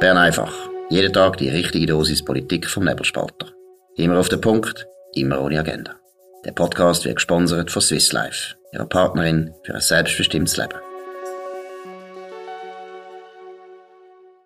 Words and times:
Bern 0.00 0.16
einfach. 0.16 0.54
Jeden 0.90 1.12
Tag 1.12 1.38
die 1.38 1.48
richtige 1.48 1.86
Dosis 1.86 2.24
Politik 2.24 2.68
vom 2.68 2.84
Nebelspalter. 2.84 3.52
Immer 3.96 4.20
auf 4.20 4.28
den 4.28 4.40
Punkt, 4.40 4.86
immer 5.14 5.40
ohne 5.42 5.58
Agenda. 5.58 5.96
Der 6.44 6.52
Podcast 6.52 7.04
wird 7.04 7.16
gesponsert 7.16 7.72
von 7.72 7.82
Swiss 7.82 8.12
Life, 8.12 8.54
ihrer 8.72 8.86
Partnerin 8.86 9.52
für 9.64 9.74
ein 9.74 9.80
selbstbestimmtes 9.80 10.56
Leben. 10.56 10.78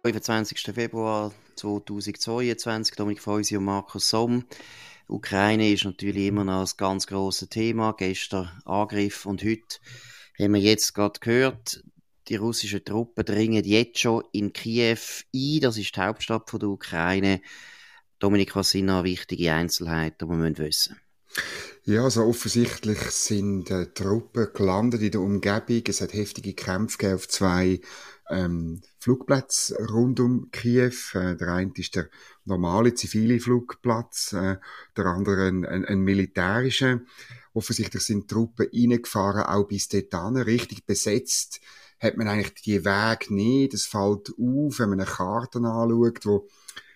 25. 0.04 0.74
Februar 0.74 1.32
2022, 1.56 2.96
Dominik 2.96 3.20
Feusi 3.20 3.58
und 3.58 3.64
Markus 3.64 4.08
Somm. 4.08 4.46
Ukraine 5.06 5.70
ist 5.70 5.84
natürlich 5.84 6.28
immer 6.28 6.44
noch 6.44 6.62
ein 6.62 6.76
ganz 6.78 7.06
grosses 7.06 7.50
Thema. 7.50 7.92
Gestern 7.92 8.50
Angriff 8.64 9.26
und 9.26 9.44
heute 9.44 9.76
haben 10.40 10.54
wir 10.54 10.62
jetzt 10.62 10.94
gerade 10.94 11.20
gehört, 11.20 11.82
die 12.28 12.36
russischen 12.36 12.84
Truppen 12.84 13.24
dringen 13.24 13.64
jetzt 13.64 13.98
schon 13.98 14.24
in 14.32 14.52
Kiew 14.52 14.98
ein. 15.34 15.60
Das 15.60 15.76
ist 15.76 15.96
die 15.96 16.00
Hauptstadt 16.00 16.52
der 16.52 16.68
Ukraine. 16.68 17.40
Dominik, 18.18 18.54
was 18.54 18.70
sind 18.70 18.86
noch 18.86 19.04
wichtige 19.04 19.52
Einzelheiten, 19.52 20.28
die 20.28 20.36
wir 20.36 20.58
wissen 20.58 20.96
ja, 21.84 22.04
also 22.04 22.24
offensichtlich 22.24 23.00
sind 23.10 23.70
äh, 23.70 23.86
Truppen 23.92 24.48
gelandet 24.54 25.02
in 25.02 25.10
der 25.10 25.20
Umgebung. 25.20 25.82
Es 25.88 26.00
hat 26.00 26.12
heftige 26.12 26.54
Kämpfe 26.54 27.14
auf 27.14 27.26
zwei 27.28 27.80
ähm, 28.30 28.82
Flugplätzen 29.00 29.76
rund 29.86 30.20
um 30.20 30.50
Kiew. 30.52 30.94
Äh, 31.14 31.36
der 31.36 31.48
eine 31.48 31.72
ist 31.76 31.96
der 31.96 32.08
normale 32.44 32.94
zivile 32.94 33.40
Flugplatz, 33.40 34.32
äh, 34.32 34.58
der 34.96 35.06
andere 35.06 35.48
ein, 35.48 35.64
ein, 35.64 35.84
ein 35.84 36.00
militärischer. 36.00 37.00
Offensichtlich 37.52 38.02
sind 38.04 38.30
Truppen 38.30 38.68
reingefahren, 38.72 39.42
auch 39.42 39.66
bis 39.66 39.88
dorthin, 39.88 40.36
richtig 40.36 40.86
besetzt 40.86 41.60
hat 42.02 42.16
man 42.16 42.28
eigentlich 42.28 42.62
die 42.62 42.84
Weg 42.84 43.30
nicht. 43.30 43.74
Es 43.74 43.86
fällt 43.86 44.30
auf, 44.30 44.78
wenn 44.78 44.90
man 44.90 45.00
eine 45.00 45.08
Karte 45.08 45.58
anschaut, 45.58 46.26
wo 46.26 46.48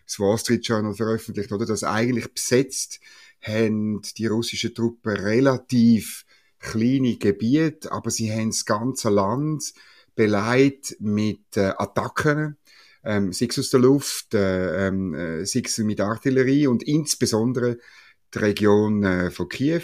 das 0.04 0.18
Wall 0.18 0.38
Street 0.38 0.66
Journal 0.66 0.94
veröffentlicht, 0.94 1.52
oder, 1.52 1.64
dass 1.64 1.84
eigentlich 1.84 2.32
besetzt 2.32 3.00
haben 3.40 4.02
die 4.16 4.26
russischen 4.26 4.74
Truppen 4.74 5.12
relativ 5.12 6.24
kleine 6.58 7.16
Gebiete, 7.16 7.92
aber 7.92 8.10
sie 8.10 8.32
haben 8.32 8.50
das 8.50 8.64
ganze 8.64 9.10
Land 9.10 9.72
beleidigt 10.16 10.96
mit 10.98 11.56
äh, 11.56 11.72
Attacken, 11.76 12.56
ähm, 13.04 13.32
sei 13.32 13.46
es 13.48 13.58
aus 13.58 13.70
der 13.70 13.80
Luft, 13.80 14.34
äh, 14.34 14.88
ähm, 14.88 15.14
äh, 15.14 15.44
sei 15.44 15.62
es 15.64 15.78
mit 15.78 16.00
Artillerie 16.00 16.66
und 16.66 16.82
insbesondere 16.82 17.78
die 18.34 18.38
Region 18.38 19.04
äh, 19.04 19.30
von 19.30 19.48
Kiew. 19.48 19.82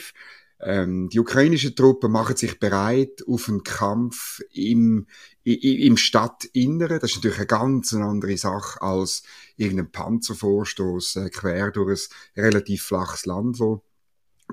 Ähm, 0.64 1.08
die 1.08 1.18
ukrainischen 1.18 1.74
Truppen 1.74 2.12
machen 2.12 2.36
sich 2.36 2.60
bereit 2.60 3.24
auf 3.26 3.48
einen 3.48 3.64
Kampf 3.64 4.40
im, 4.52 5.08
im 5.42 5.96
Stadtinneren. 5.96 7.00
Das 7.00 7.10
ist 7.10 7.16
natürlich 7.16 7.38
eine 7.38 7.46
ganz 7.46 7.92
andere 7.92 8.36
Sache 8.36 8.80
als 8.80 9.24
irgendein 9.56 9.90
Panzervorstoß 9.90 11.16
äh, 11.16 11.30
quer 11.30 11.72
durch 11.72 12.08
ein 12.36 12.44
relativ 12.44 12.84
flaches 12.84 13.26
Land, 13.26 13.58
wo 13.58 13.82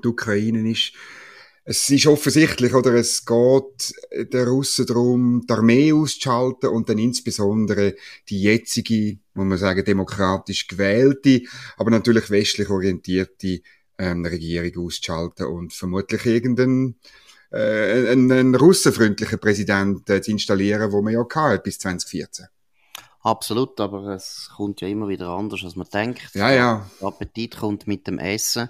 die 0.04 0.08
Ukraine 0.08 0.72
ist. 0.72 0.94
Es 1.64 1.88
ist 1.92 2.08
offensichtlich, 2.08 2.73
oder 2.73 2.96
es 2.96 3.23
geht 3.23 3.94
der 4.34 4.48
Russen 4.48 4.88
darum, 4.88 5.46
die 5.48 5.54
Armee 5.54 5.94
auszuschalten 5.94 6.70
und 6.70 6.90
dann 6.90 6.98
insbesondere 6.98 7.94
die 8.28 8.42
jetzige, 8.42 9.20
muss 9.36 9.46
man 9.46 9.58
sagen, 9.60 9.86
demokratisch 9.86 10.68
gewählte, 10.68 11.44
aber 11.78 11.92
natürlich 11.92 12.32
westlich 12.32 12.70
orientierte 12.70 13.62
ähm, 14.00 14.25
Regierung 14.25 14.86
auszuschalten 14.86 15.45
und 15.45 15.73
vermutlich 15.73 16.25
irgendeinen 16.25 16.95
äh, 17.52 18.11
einen, 18.11 18.31
einen 18.31 18.55
russenfreundlichen 18.55 19.39
Präsidenten 19.39 20.11
äh, 20.11 20.22
zu 20.22 20.31
installieren, 20.31 20.92
wo 20.92 21.02
man 21.02 21.14
ja 21.14 21.25
hatte 21.36 21.64
bis 21.64 21.80
2014. 21.80 22.45
Absolut, 23.22 23.80
aber 23.81 24.08
es 24.16 24.50
kommt 24.55 24.81
ja 24.81 24.88
immer 24.88 25.09
wieder 25.09 25.30
anders, 25.30 25.64
als 25.64 25.75
man 25.75 25.88
denkt. 25.92 26.33
Ja, 26.36 26.52
ja. 26.52 26.89
Der 27.02 27.08
Appetit 27.08 27.58
kommt 27.58 27.86
mit 27.86 28.08
dem 28.08 28.17
Essen. 28.17 28.70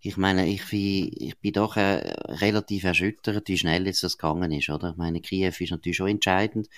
Ich 0.00 0.16
meine, 0.16 0.48
ich 0.48 0.68
bin, 0.68 1.10
ich 1.16 1.38
bin 1.38 1.52
doch 1.52 1.76
äh, 1.76 2.14
relativ 2.26 2.84
erschüttert, 2.84 3.48
wie 3.48 3.58
schnell 3.58 3.86
jetzt 3.86 4.02
das 4.02 4.18
gegangen 4.18 4.52
ist, 4.52 4.68
oder? 4.68 4.90
Ich 4.90 4.96
meine, 4.96 5.20
Kiew 5.20 5.52
ist 5.58 5.70
natürlich 5.70 5.96
schon 5.96 6.08
entscheidend. 6.08 6.68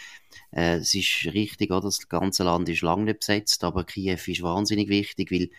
Äh, 0.51 0.77
es 0.77 0.95
ist 0.95 1.27
richtig, 1.33 1.71
oder? 1.71 1.83
Das 1.83 2.09
ganze 2.09 2.45
Land 2.45 2.69
ist 2.69 2.83
lange 2.83 3.05
nicht 3.05 3.21
besetzt, 3.21 3.65
aber 3.65 3.85
Kiew 3.85 4.19
ist 4.27 4.43
wahnsinnig 4.43 4.89
wichtig, 4.89 5.31
weil 5.31 5.51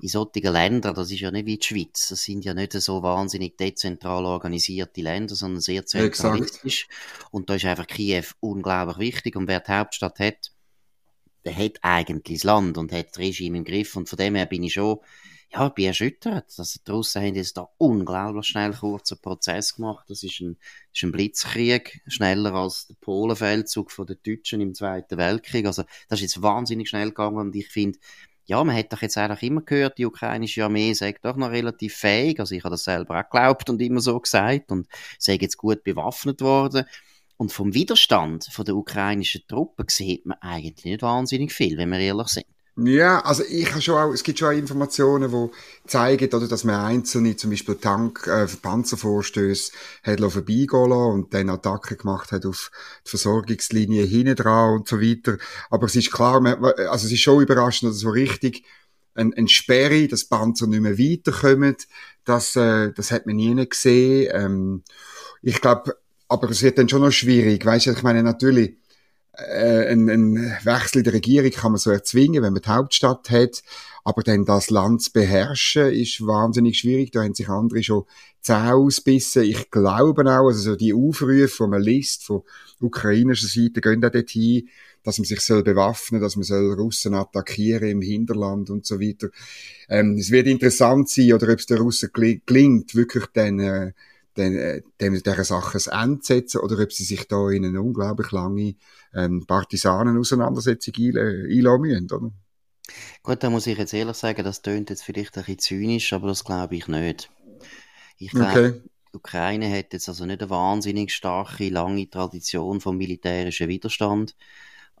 in 0.00 0.08
solchen 0.08 0.52
Ländern, 0.52 0.94
das 0.94 1.10
ist 1.10 1.20
ja 1.20 1.30
nicht 1.30 1.46
wie 1.46 1.58
die 1.58 1.66
Schweiz, 1.66 2.08
das 2.08 2.22
sind 2.22 2.44
ja 2.44 2.54
nicht 2.54 2.72
so 2.72 3.02
wahnsinnig 3.02 3.56
dezentral 3.56 4.24
organisierte 4.24 5.00
Länder, 5.00 5.34
sondern 5.34 5.60
sehr 5.60 5.86
zentralistisch. 5.86 6.84
Exakt. 6.84 7.28
Und 7.32 7.50
da 7.50 7.54
ist 7.54 7.64
einfach 7.64 7.86
Kiew 7.86 8.24
unglaublich 8.40 8.98
wichtig. 8.98 9.36
Und 9.36 9.48
wer 9.48 9.60
die 9.60 9.72
Hauptstadt 9.72 10.18
hat, 10.20 10.52
der 11.44 11.56
hat 11.56 11.78
eigentlich 11.82 12.38
das 12.38 12.44
Land 12.44 12.78
und 12.78 12.92
hat 12.92 13.10
das 13.10 13.18
Regime 13.18 13.58
im 13.58 13.64
Griff. 13.64 13.96
Und 13.96 14.08
von 14.08 14.16
dem 14.16 14.36
her 14.36 14.46
bin 14.46 14.62
ich 14.62 14.74
schon, 14.74 14.98
ja, 15.50 15.68
bin 15.68 15.86
erschüttert. 15.86 16.58
dass 16.58 16.74
die 16.74 16.90
Russen 16.90 17.22
haben 17.22 17.34
jetzt 17.34 17.56
da 17.56 17.68
unglaublich 17.78 18.46
schnell 18.46 18.74
kurzen 18.74 19.18
Prozess 19.18 19.76
gemacht. 19.76 20.04
Das 20.08 20.22
ist 20.22 20.40
ein, 20.40 20.58
das 20.92 20.98
ist 20.98 21.02
ein 21.04 21.12
Blitzkrieg, 21.12 22.02
schneller 22.06 22.54
als 22.54 22.86
der 22.86 22.94
Polenfeldzug 23.00 23.90
von 23.90 24.06
den 24.06 24.18
Deutschen 24.24 24.60
im 24.60 24.74
Zweiten 24.74 25.16
Weltkrieg. 25.16 25.66
Also, 25.66 25.84
das 26.08 26.20
ist 26.20 26.34
jetzt 26.34 26.42
wahnsinnig 26.42 26.88
schnell 26.88 27.08
gegangen 27.08 27.38
und 27.38 27.56
ich 27.56 27.68
finde, 27.68 27.98
ja, 28.48 28.64
man 28.64 28.74
hat 28.74 28.92
doch 28.92 29.02
jetzt 29.02 29.18
eigentlich 29.18 29.42
immer 29.42 29.60
gehört, 29.60 29.98
die 29.98 30.06
ukrainische 30.06 30.64
Armee 30.64 30.94
sagt 30.94 31.24
doch 31.26 31.36
noch 31.36 31.50
relativ 31.50 31.94
fähig. 31.96 32.40
Also 32.40 32.54
ich 32.54 32.64
habe 32.64 32.72
das 32.72 32.84
selber 32.84 33.20
auch 33.20 33.24
geglaubt 33.24 33.68
und 33.68 33.80
immer 33.82 34.00
so 34.00 34.18
gesagt 34.18 34.72
und 34.72 34.88
sei 35.18 35.34
jetzt 35.34 35.58
gut 35.58 35.84
bewaffnet 35.84 36.40
worden. 36.40 36.86
Und 37.36 37.52
vom 37.52 37.74
Widerstand 37.74 38.46
von 38.50 38.64
der 38.64 38.74
ukrainischen 38.74 39.42
Truppen 39.46 39.84
sieht 39.88 40.24
man 40.24 40.38
eigentlich 40.40 40.86
nicht 40.86 41.02
wahnsinnig 41.02 41.52
viel, 41.52 41.76
wenn 41.76 41.90
wir 41.90 41.98
ehrlich 41.98 42.28
sind. 42.28 42.46
Ja, 42.80 43.20
also 43.24 43.42
ich 43.42 43.68
habe 43.72 43.82
schon 43.82 43.96
auch, 43.96 44.12
es 44.12 44.22
gibt 44.22 44.38
schon 44.38 44.48
auch 44.54 44.56
Informationen, 44.56 45.32
die 45.32 45.88
zeigen, 45.88 46.32
oder, 46.32 46.46
dass 46.46 46.62
man 46.62 46.76
einzelne, 46.76 47.34
zum 47.34 47.50
Beispiel 47.50 47.74
Tank, 47.74 48.24
äh, 48.28 48.46
Panzervorstöße 48.46 49.72
hat 50.04 50.20
vorbeigehen 50.20 50.68
lassen 50.88 51.12
und 51.12 51.34
dann 51.34 51.50
Attacken 51.50 51.96
gemacht 51.96 52.30
hat 52.30 52.46
auf 52.46 52.70
die 53.04 53.10
Versorgungslinie 53.10 54.04
hinten 54.04 54.36
dran 54.36 54.74
und 54.74 54.88
so 54.88 55.00
weiter. 55.00 55.38
Aber 55.70 55.86
es 55.86 55.96
ist 55.96 56.12
klar, 56.12 56.40
man, 56.40 56.64
also 56.64 57.06
es 57.06 57.12
ist 57.12 57.20
schon 57.20 57.42
überraschend, 57.42 57.90
dass 57.90 57.98
so 57.98 58.10
richtig 58.10 58.64
ein, 59.14 59.34
ein 59.34 59.48
Sperre, 59.48 60.06
dass 60.06 60.26
Panzer 60.26 60.68
nicht 60.68 60.80
mehr 60.80 60.98
weiterkommen, 60.98 61.74
das, 62.24 62.54
äh, 62.54 62.92
das 62.92 63.10
hat 63.10 63.26
man 63.26 63.34
nie 63.34 63.68
gesehen. 63.68 64.30
Ähm, 64.32 64.84
ich 65.42 65.60
glaube, 65.60 65.96
aber 66.28 66.48
es 66.50 66.62
wird 66.62 66.78
dann 66.78 66.88
schon 66.88 67.02
noch 67.02 67.10
schwierig, 67.10 67.64
weißt 67.66 67.86
du, 67.86 67.90
ich 67.90 68.02
meine, 68.04 68.22
natürlich, 68.22 68.76
äh, 69.38 69.92
ein, 69.92 70.08
ein 70.08 70.56
Wechsel 70.64 70.98
in 70.98 71.04
der 71.04 71.12
Regierung 71.14 71.50
kann 71.50 71.72
man 71.72 71.78
so 71.78 71.90
erzwingen, 71.90 72.42
wenn 72.42 72.52
man 72.52 72.62
die 72.62 72.68
Hauptstadt 72.68 73.30
hat. 73.30 73.62
Aber 74.04 74.22
dann 74.22 74.44
das 74.44 74.70
Land 74.70 75.02
zu 75.02 75.12
beherrschen, 75.12 75.92
ist 75.92 76.26
wahnsinnig 76.26 76.78
schwierig. 76.78 77.10
Da 77.10 77.22
haben 77.22 77.34
sich 77.34 77.48
andere 77.48 77.82
schon 77.82 78.04
Zähne 78.40 78.74
ausbissen. 78.74 79.42
Ich 79.42 79.70
glaube 79.70 80.22
auch, 80.22 80.46
also 80.46 80.70
so 80.70 80.76
die 80.76 80.94
Aufrufe, 80.94 81.64
die 81.64 81.70
man 81.70 81.82
liest, 81.82 82.24
von 82.24 82.42
ukrainischer 82.80 83.48
Seite, 83.48 83.80
gehen 83.80 84.04
auch 84.04 84.10
dorthin, 84.10 84.68
dass 85.04 85.18
man 85.18 85.26
sich 85.26 85.40
soll 85.40 85.62
bewaffnen, 85.62 86.20
dass 86.20 86.36
man 86.36 86.44
soll 86.44 86.72
Russen 86.72 87.14
attackieren 87.14 87.88
im 87.88 88.00
Hinterland 88.00 88.70
und 88.70 88.86
so 88.86 89.00
weiter. 89.00 89.28
Ähm, 89.88 90.16
es 90.18 90.30
wird 90.30 90.46
interessant 90.46 91.08
sein, 91.08 91.32
oder 91.32 91.52
ob 91.52 91.58
es 91.58 91.66
den 91.66 91.78
Russen 91.78 92.10
gelingt, 92.12 92.94
wirklich 92.94 93.26
dann, 93.34 93.60
äh, 93.60 93.92
den, 94.38 94.56
äh, 94.56 94.82
dem, 95.00 95.14
dieser 95.14 95.44
Sache 95.44 95.78
ein 95.90 96.02
Ende 96.02 96.24
setzen 96.24 96.60
oder 96.60 96.78
ob 96.78 96.92
sie 96.92 97.04
sich 97.04 97.26
da 97.28 97.50
in 97.50 97.64
eine 97.64 97.82
unglaublich 97.82 98.30
lange 98.30 98.76
ähm, 99.14 99.44
Partisanenauseinandersetzung 99.46 100.94
einlassen 100.94 101.80
müssen, 101.80 102.12
oder? 102.12 102.30
Gut, 103.22 103.42
da 103.42 103.50
muss 103.50 103.66
ich 103.66 103.76
jetzt 103.76 103.92
ehrlich 103.92 104.16
sagen, 104.16 104.44
das 104.44 104.62
tönt 104.62 104.90
jetzt 104.90 105.02
vielleicht 105.02 105.36
ein 105.36 105.44
bisschen 105.44 105.58
zynisch, 105.58 106.12
aber 106.12 106.28
das 106.28 106.44
glaube 106.44 106.76
ich 106.76 106.88
nicht. 106.88 107.30
Ich 108.16 108.30
glaube, 108.30 108.50
okay. 108.50 108.82
die 109.12 109.16
Ukraine 109.16 109.70
hat 109.70 109.92
jetzt 109.92 110.08
also 110.08 110.24
nicht 110.24 110.40
eine 110.40 110.50
wahnsinnig 110.50 111.12
starke, 111.12 111.68
lange 111.68 112.08
Tradition 112.08 112.80
vom 112.80 112.96
militärischen 112.96 113.68
Widerstand. 113.68 114.34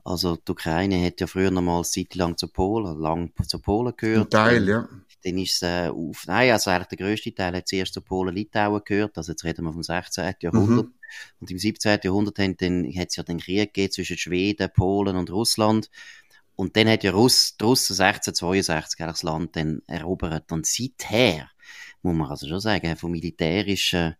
Also 0.04 0.36
die 0.36 0.52
Ukraine 0.52 1.04
hat 1.04 1.20
ja 1.20 1.26
früher 1.26 1.50
noch 1.50 1.62
mal 1.62 1.76
eine 1.76 1.84
Zeit 1.84 2.14
lang 2.14 2.36
zu 2.36 2.48
Polen, 2.48 2.98
lang 2.98 3.32
zu 3.46 3.58
Polen 3.58 3.94
gehört. 3.96 4.26
Ein 4.26 4.30
Teil, 4.30 4.68
ja. 4.68 4.88
Dann 5.24 5.38
ist 5.38 5.54
es 5.54 5.62
äh, 5.62 5.88
auf, 5.88 6.24
nein, 6.26 6.52
also 6.52 6.70
eigentlich 6.70 6.88
der 6.88 6.98
grösste 6.98 7.34
Teil 7.34 7.56
hat 7.56 7.68
zuerst 7.68 7.94
zu 7.94 8.00
Polen-Litauen 8.00 8.82
gehört, 8.84 9.16
also 9.16 9.32
jetzt 9.32 9.44
reden 9.44 9.64
wir 9.64 9.72
vom 9.72 9.82
16. 9.82 10.34
Jahrhundert. 10.40 10.86
Mhm. 10.86 10.94
Und 11.40 11.50
im 11.50 11.58
17. 11.58 12.00
Jahrhundert 12.02 12.38
hat 12.38 12.60
es 12.60 13.16
ja 13.16 13.22
den 13.22 13.38
Krieg 13.38 13.74
gegeben 13.74 13.92
zwischen 13.92 14.18
Schweden, 14.18 14.70
Polen 14.74 15.16
und 15.16 15.30
Russland. 15.30 15.90
Und 16.54 16.76
dann 16.76 16.88
hat 16.88 17.04
ja 17.04 17.12
Russ, 17.12 17.56
die 17.56 17.64
Russen 17.64 17.92
1662 17.92 18.98
das 18.98 19.22
Land 19.22 19.54
dann 19.56 19.80
erobert. 19.86 20.50
Und 20.50 20.66
seither, 20.66 21.48
muss 22.02 22.16
man 22.16 22.28
also 22.28 22.48
schon 22.48 22.60
sagen, 22.60 22.96
vom 22.96 23.12
militärischen 23.12 24.16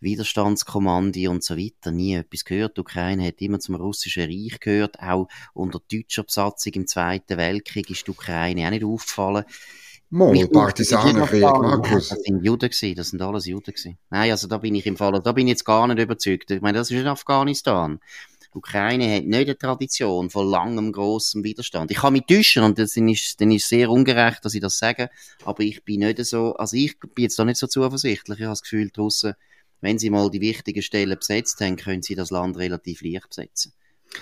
Widerstandskommandi 0.00 1.28
und 1.28 1.42
so 1.44 1.56
weiter 1.56 1.90
nie 1.90 2.14
etwas 2.14 2.44
gehört. 2.44 2.76
Die 2.76 2.80
Ukraine 2.80 3.26
hat 3.26 3.40
immer 3.40 3.60
zum 3.60 3.76
russischen 3.76 4.24
Reich 4.24 4.60
gehört. 4.60 5.00
Auch 5.00 5.28
unter 5.54 5.80
deutscher 5.90 6.24
Besatzung 6.24 6.72
im 6.74 6.86
Zweiten 6.86 7.38
Weltkrieg 7.38 7.88
ist 7.90 8.06
die 8.06 8.10
Ukraine 8.10 8.66
auch 8.66 8.70
nicht 8.70 8.84
aufgefallen. 8.84 9.44
Mal, 10.08 10.46
Partisanenkrieg, 10.48 11.42
Markus. 11.42 12.10
Das 12.10 12.22
sind 12.22 12.44
Juden 12.44 12.70
gewesen, 12.70 12.94
das 12.94 13.08
sind 13.08 13.20
alles 13.22 13.46
Juden 13.46 13.72
gewesen. 13.72 13.98
Nein, 14.08 14.30
also 14.30 14.46
da 14.46 14.58
bin 14.58 14.74
ich 14.76 14.86
im 14.86 14.96
Fall, 14.96 15.20
da 15.20 15.32
bin 15.32 15.48
ich 15.48 15.52
jetzt 15.52 15.64
gar 15.64 15.86
nicht 15.88 15.98
überzeugt. 15.98 16.50
Ich 16.52 16.60
meine, 16.60 16.78
das 16.78 16.90
ist 16.90 17.00
in 17.00 17.08
Afghanistan. 17.08 17.98
Die 18.42 18.56
Ukraine 18.56 19.16
hat 19.16 19.24
nicht 19.24 19.48
eine 19.48 19.58
Tradition 19.58 20.30
von 20.30 20.48
langem, 20.48 20.92
grossem 20.92 21.42
Widerstand. 21.42 21.90
Ich 21.90 21.98
kann 21.98 22.12
mich 22.12 22.24
täuschen 22.24 22.62
und 22.62 22.78
das 22.78 22.96
ist, 22.96 23.40
dann 23.40 23.50
ist 23.50 23.68
sehr 23.68 23.90
ungerecht, 23.90 24.44
dass 24.44 24.54
ich 24.54 24.60
das 24.60 24.78
sage, 24.78 25.10
aber 25.44 25.62
ich 25.62 25.84
bin 25.84 26.00
nicht 26.00 26.24
so, 26.24 26.54
also 26.54 26.76
ich 26.76 26.98
bin 27.00 27.24
jetzt 27.24 27.38
da 27.38 27.44
nicht 27.44 27.58
so 27.58 27.66
zuversichtlich. 27.66 28.38
Ich 28.38 28.44
habe 28.44 28.52
das 28.52 28.62
Gefühl, 28.62 28.90
die 28.94 29.00
Russen, 29.00 29.34
wenn 29.80 29.98
sie 29.98 30.10
mal 30.10 30.30
die 30.30 30.40
wichtigen 30.40 30.82
Stellen 30.82 31.18
besetzt 31.18 31.60
haben, 31.60 31.76
können 31.76 32.02
sie 32.02 32.14
das 32.14 32.30
Land 32.30 32.56
relativ 32.56 33.02
leicht 33.02 33.28
besetzen. 33.28 33.72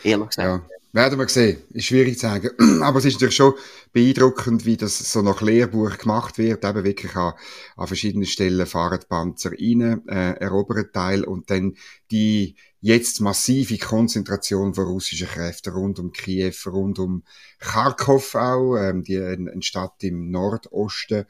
Ehrlich 0.03 0.29
gesagt. 0.29 0.39
Ja. 0.39 0.75
Werden 0.95 1.19
wir 1.19 1.29
sehen. 1.29 1.59
Ist 1.71 1.87
schwierig 1.87 2.15
zu 2.15 2.21
sagen. 2.21 2.51
Aber 2.83 3.01
es 3.01 3.05
ist 3.05 3.15
natürlich 3.15 3.35
schon 3.35 3.55
beeindruckend, 3.93 4.65
wie 4.65 4.77
das 4.77 4.97
so 5.13 5.23
nach 5.23 5.43
Lehrbuch 5.43 5.99
gemacht 5.99 6.39
wird. 6.39 6.65
Eben 6.65 6.85
wirklich 6.85 7.17
an, 7.17 7.33
an 7.77 7.87
verschiedenen 7.89 8.27
Stellen 8.27 8.65
fahren 8.65 9.01
die 9.03 9.07
Panzer 9.09 9.51
rein, 9.51 10.07
äh, 10.07 10.35
erobern 10.39 10.93
Teil 10.93 11.25
und 11.25 11.51
dann 11.51 11.75
die 12.13 12.55
jetzt 12.81 13.21
massive 13.21 13.77
Konzentration 13.79 14.75
von 14.75 14.85
russischen 14.85 15.27
Kräften 15.27 15.73
rund 15.73 15.99
um 15.99 16.13
Kiew, 16.13 16.55
rund 16.67 17.01
um 17.01 17.25
Kharkov 17.59 18.37
auch, 18.37 18.77
ähm, 18.77 19.03
die, 19.03 19.19
eine 19.19 19.63
Stadt 19.63 20.05
im 20.05 20.31
Nordosten 20.31 21.25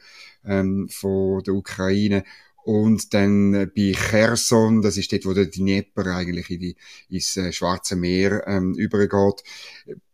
ähm, 0.45 0.91
von 0.91 1.43
der 1.43 1.55
Ukraine 1.55 2.25
und 2.65 3.13
dann 3.13 3.55
äh, 3.55 3.67
bei 3.67 3.93
Cherson, 3.93 4.83
das 4.83 4.97
ist 4.97 5.13
dort, 5.13 5.27
wo 5.27 5.35
der 5.35 5.47
Dnieper 5.47 6.07
eigentlich 6.07 6.51
in 6.51 6.61
die, 6.61 6.77
ins 7.09 7.37
äh, 7.37 7.53
Schwarze 7.53 7.97
Meer 7.97 8.45
ähm, 8.47 8.75
übergeht, 8.75 9.43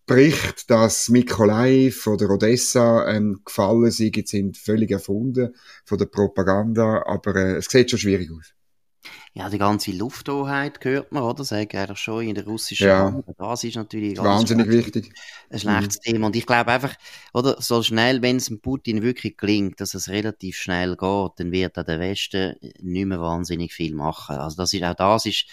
Bericht, 0.07 0.69
dass 0.69 1.09
Mykolaiv 1.09 2.09
oder 2.09 2.31
Odessa 2.31 3.09
ähm, 3.09 3.43
gefallen 3.45 3.93
sind, 3.93 4.27
sind 4.27 4.57
völlig 4.57 4.91
erfunden 4.91 5.55
von 5.85 5.99
der 5.99 6.07
Propaganda, 6.07 7.05
aber 7.07 7.37
äh, 7.37 7.57
es 7.59 7.67
sieht 7.67 7.91
schon 7.91 8.01
schwierig 8.01 8.29
aus. 8.33 8.53
Ja, 9.33 9.49
die 9.49 9.59
ganze 9.59 9.93
Lufthoheit 9.93 10.81
gehört 10.81 11.13
man, 11.13 11.23
oder? 11.23 11.45
Sag 11.45 11.75
eigentlich 11.75 11.99
schon 11.99 12.29
in 12.29 12.35
der 12.35 12.45
russischen 12.45 12.87
ja. 12.87 13.23
Das 13.39 13.65
ist 13.65 13.77
natürlich 13.77 14.19
wahnsinnig 14.19 14.69
wichtig. 14.69 15.13
Ein 15.49 15.59
schlechtes 15.59 15.99
mhm. 15.99 16.11
Thema. 16.11 16.27
Und 16.27 16.37
ich 16.37 16.47
glaube 16.47 16.71
einfach, 16.71 16.95
oder, 17.33 17.61
so 17.61 17.83
schnell, 17.83 18.23
wenn 18.23 18.37
es 18.37 18.51
Putin 18.61 19.03
wirklich 19.03 19.37
gelingt, 19.37 19.81
dass 19.81 19.95
es 19.95 20.09
relativ 20.09 20.57
schnell 20.57 20.97
geht, 20.97 21.33
dann 21.37 21.53
wird 21.53 21.79
auch 21.79 21.85
der 21.85 22.01
Westen 22.01 22.57
nicht 22.81 23.07
mehr 23.07 23.21
wahnsinnig 23.21 23.73
viel 23.73 23.95
machen. 23.95 24.37
Also 24.37 24.57
das 24.57 24.73
ist, 24.73 24.83
auch 24.83 24.95
das 24.95 25.27
ist 25.27 25.47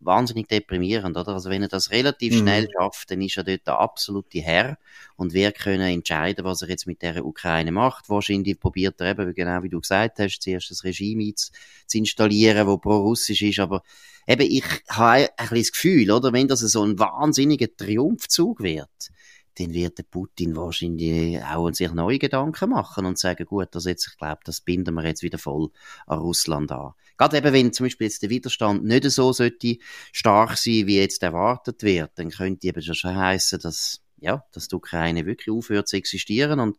wahnsinnig 0.00 0.48
deprimierend, 0.48 1.16
oder? 1.16 1.34
Also 1.34 1.50
wenn 1.50 1.62
er 1.62 1.68
das 1.68 1.90
relativ 1.90 2.34
mhm. 2.34 2.38
schnell 2.38 2.68
schafft, 2.70 3.10
dann 3.10 3.20
ist 3.20 3.36
er 3.36 3.44
dort 3.44 3.66
der 3.66 3.78
absolute 3.78 4.40
Herr 4.40 4.78
und 5.16 5.34
wir 5.34 5.52
können 5.52 5.88
entscheiden, 5.88 6.44
was 6.44 6.62
er 6.62 6.68
jetzt 6.68 6.86
mit 6.86 7.02
der 7.02 7.24
Ukraine 7.24 7.70
macht. 7.70 8.08
Wahrscheinlich 8.08 8.58
probiert 8.58 9.00
er 9.00 9.10
eben, 9.10 9.34
genau 9.34 9.62
wie 9.62 9.68
du 9.68 9.80
gesagt 9.80 10.18
hast, 10.18 10.40
zuerst 10.40 10.70
das 10.70 10.84
Regime 10.84 11.34
zu, 11.34 11.52
zu 11.86 11.98
installieren, 11.98 12.66
wo 12.66 12.78
pro-russisch 12.78 13.42
ist, 13.42 13.58
aber 13.58 13.82
eben 14.26 14.42
ich 14.42 14.64
habe 14.88 15.28
ein 15.36 15.48
bisschen 15.48 15.58
das 15.58 15.72
Gefühl, 15.72 16.10
oder? 16.10 16.32
Wenn 16.32 16.48
das 16.48 16.60
so 16.60 16.82
ein 16.82 16.98
wahnsinniger 16.98 17.68
Triumphzug 17.76 18.60
wird, 18.60 18.88
dann 19.58 19.72
wird 19.72 19.98
der 19.98 20.04
Putin 20.04 20.56
wahrscheinlich 20.56 21.42
auch 21.42 21.70
sich 21.72 21.92
neue 21.92 22.18
Gedanken 22.18 22.70
machen 22.70 23.06
und 23.06 23.18
sagen, 23.18 23.44
gut, 23.44 23.68
das 23.72 23.84
jetzt, 23.84 24.08
ich 24.08 24.16
glaube, 24.16 24.40
das 24.44 24.60
binden 24.60 24.94
wir 24.94 25.04
jetzt 25.04 25.22
wieder 25.22 25.38
voll 25.38 25.70
an 26.06 26.18
Russland 26.18 26.72
an. 26.72 26.92
Gerade 27.16 27.38
eben, 27.38 27.52
wenn 27.52 27.72
zum 27.72 27.86
Beispiel 27.86 28.06
jetzt 28.06 28.22
der 28.22 28.30
Widerstand 28.30 28.84
nicht 28.84 29.04
so 29.10 29.32
sollte 29.32 29.76
stark 30.12 30.56
sein, 30.56 30.86
wie 30.86 30.98
jetzt 30.98 31.22
erwartet 31.22 31.82
wird, 31.82 32.12
dann 32.14 32.30
könnte 32.30 32.66
eben 32.66 32.80
schon 32.80 33.14
heißen, 33.14 33.60
dass, 33.60 34.00
ja, 34.18 34.44
dass 34.52 34.68
die 34.68 34.76
Ukraine 34.76 35.26
wirklich 35.26 35.54
aufhört 35.54 35.88
zu 35.88 35.96
existieren 35.96 36.60
und 36.60 36.78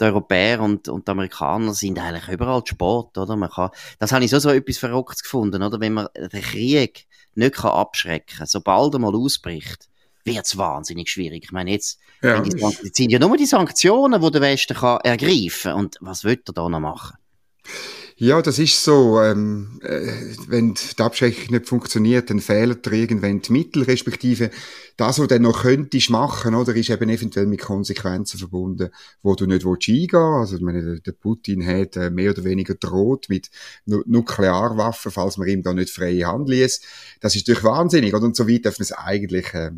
die 0.00 0.04
Europäer 0.04 0.60
und, 0.60 0.88
und 0.88 1.06
die 1.06 1.10
Amerikaner 1.10 1.74
sind 1.74 1.98
eigentlich 1.98 2.28
überall 2.28 2.62
Sport, 2.64 3.18
oder? 3.18 3.36
Man 3.36 3.50
kann, 3.50 3.70
das 3.98 4.12
habe 4.12 4.24
ich 4.24 4.30
so, 4.30 4.38
so 4.38 4.50
etwas 4.50 4.78
Verrücktes 4.78 5.22
gefunden, 5.22 5.62
oder? 5.62 5.80
Wenn 5.80 5.94
man 5.94 6.08
den 6.16 6.42
Krieg 6.42 7.06
nicht 7.34 7.64
abschrecken 7.64 8.38
kann, 8.38 8.46
sobald 8.46 8.94
er 8.94 9.00
mal 9.00 9.14
ausbricht, 9.14 9.88
wird 10.24 10.46
es 10.46 10.56
wahnsinnig 10.56 11.10
schwierig. 11.10 11.44
Ich 11.44 11.52
meine, 11.52 11.70
jetzt, 11.70 11.98
ja. 12.22 12.40
die, 12.40 12.56
jetzt 12.56 12.96
sind 12.96 13.10
ja 13.10 13.18
nur 13.18 13.36
die 13.36 13.46
Sanktionen, 13.46 14.20
die 14.20 14.30
der 14.30 14.40
Westen 14.40 14.74
kann 14.74 15.00
ergreifen 15.02 15.72
Und 15.72 15.96
was 16.00 16.24
wird 16.24 16.48
er 16.48 16.52
da 16.54 16.68
noch 16.68 16.80
machen? 16.80 17.16
Ja, 18.16 18.40
das 18.40 18.60
ist 18.60 18.84
so. 18.84 19.20
Ähm, 19.20 19.80
äh, 19.82 20.06
wenn 20.46 20.74
die 20.74 21.02
Abschreckung 21.02 21.50
nicht 21.50 21.66
funktioniert, 21.66 22.30
dann 22.30 22.38
fehlen 22.38 22.80
dir 22.80 22.92
irgendwann 22.92 23.42
die 23.42 23.50
Mittel, 23.50 23.82
respektive 23.82 24.50
das, 24.96 25.18
was 25.18 25.26
du 25.26 25.26
dann 25.26 25.42
noch 25.42 25.62
könntest 25.62 26.10
machen, 26.10 26.54
oder, 26.54 26.72
ist 26.76 26.90
eben 26.90 27.08
eventuell 27.08 27.46
mit 27.46 27.60
Konsequenzen 27.60 28.38
verbunden, 28.38 28.90
wo 29.22 29.34
du 29.34 29.46
nicht 29.46 29.64
willst 29.64 29.88
eingehen 29.88 30.20
Also, 30.20 30.54
ich 30.54 30.62
meine, 30.62 31.00
der 31.00 31.12
Putin 31.12 31.66
hat 31.66 31.96
äh, 31.96 32.10
mehr 32.10 32.30
oder 32.30 32.44
weniger 32.44 32.74
droht 32.74 33.28
mit 33.28 33.50
Nuklearwaffen, 33.86 35.10
falls 35.10 35.36
man 35.36 35.48
ihm 35.48 35.64
da 35.64 35.72
nicht 35.72 35.90
freie 35.90 36.26
Hand 36.26 36.48
ließ. 36.48 36.80
Das 37.20 37.34
ist 37.34 37.48
natürlich 37.48 37.64
wahnsinnig, 37.64 38.14
oder? 38.14 38.26
Und 38.26 38.36
so 38.36 38.48
weit 38.48 38.66
darf 38.66 38.78
man 38.78 38.84
es 38.84 38.92
eigentlich 38.92 39.52
äh, 39.54 39.72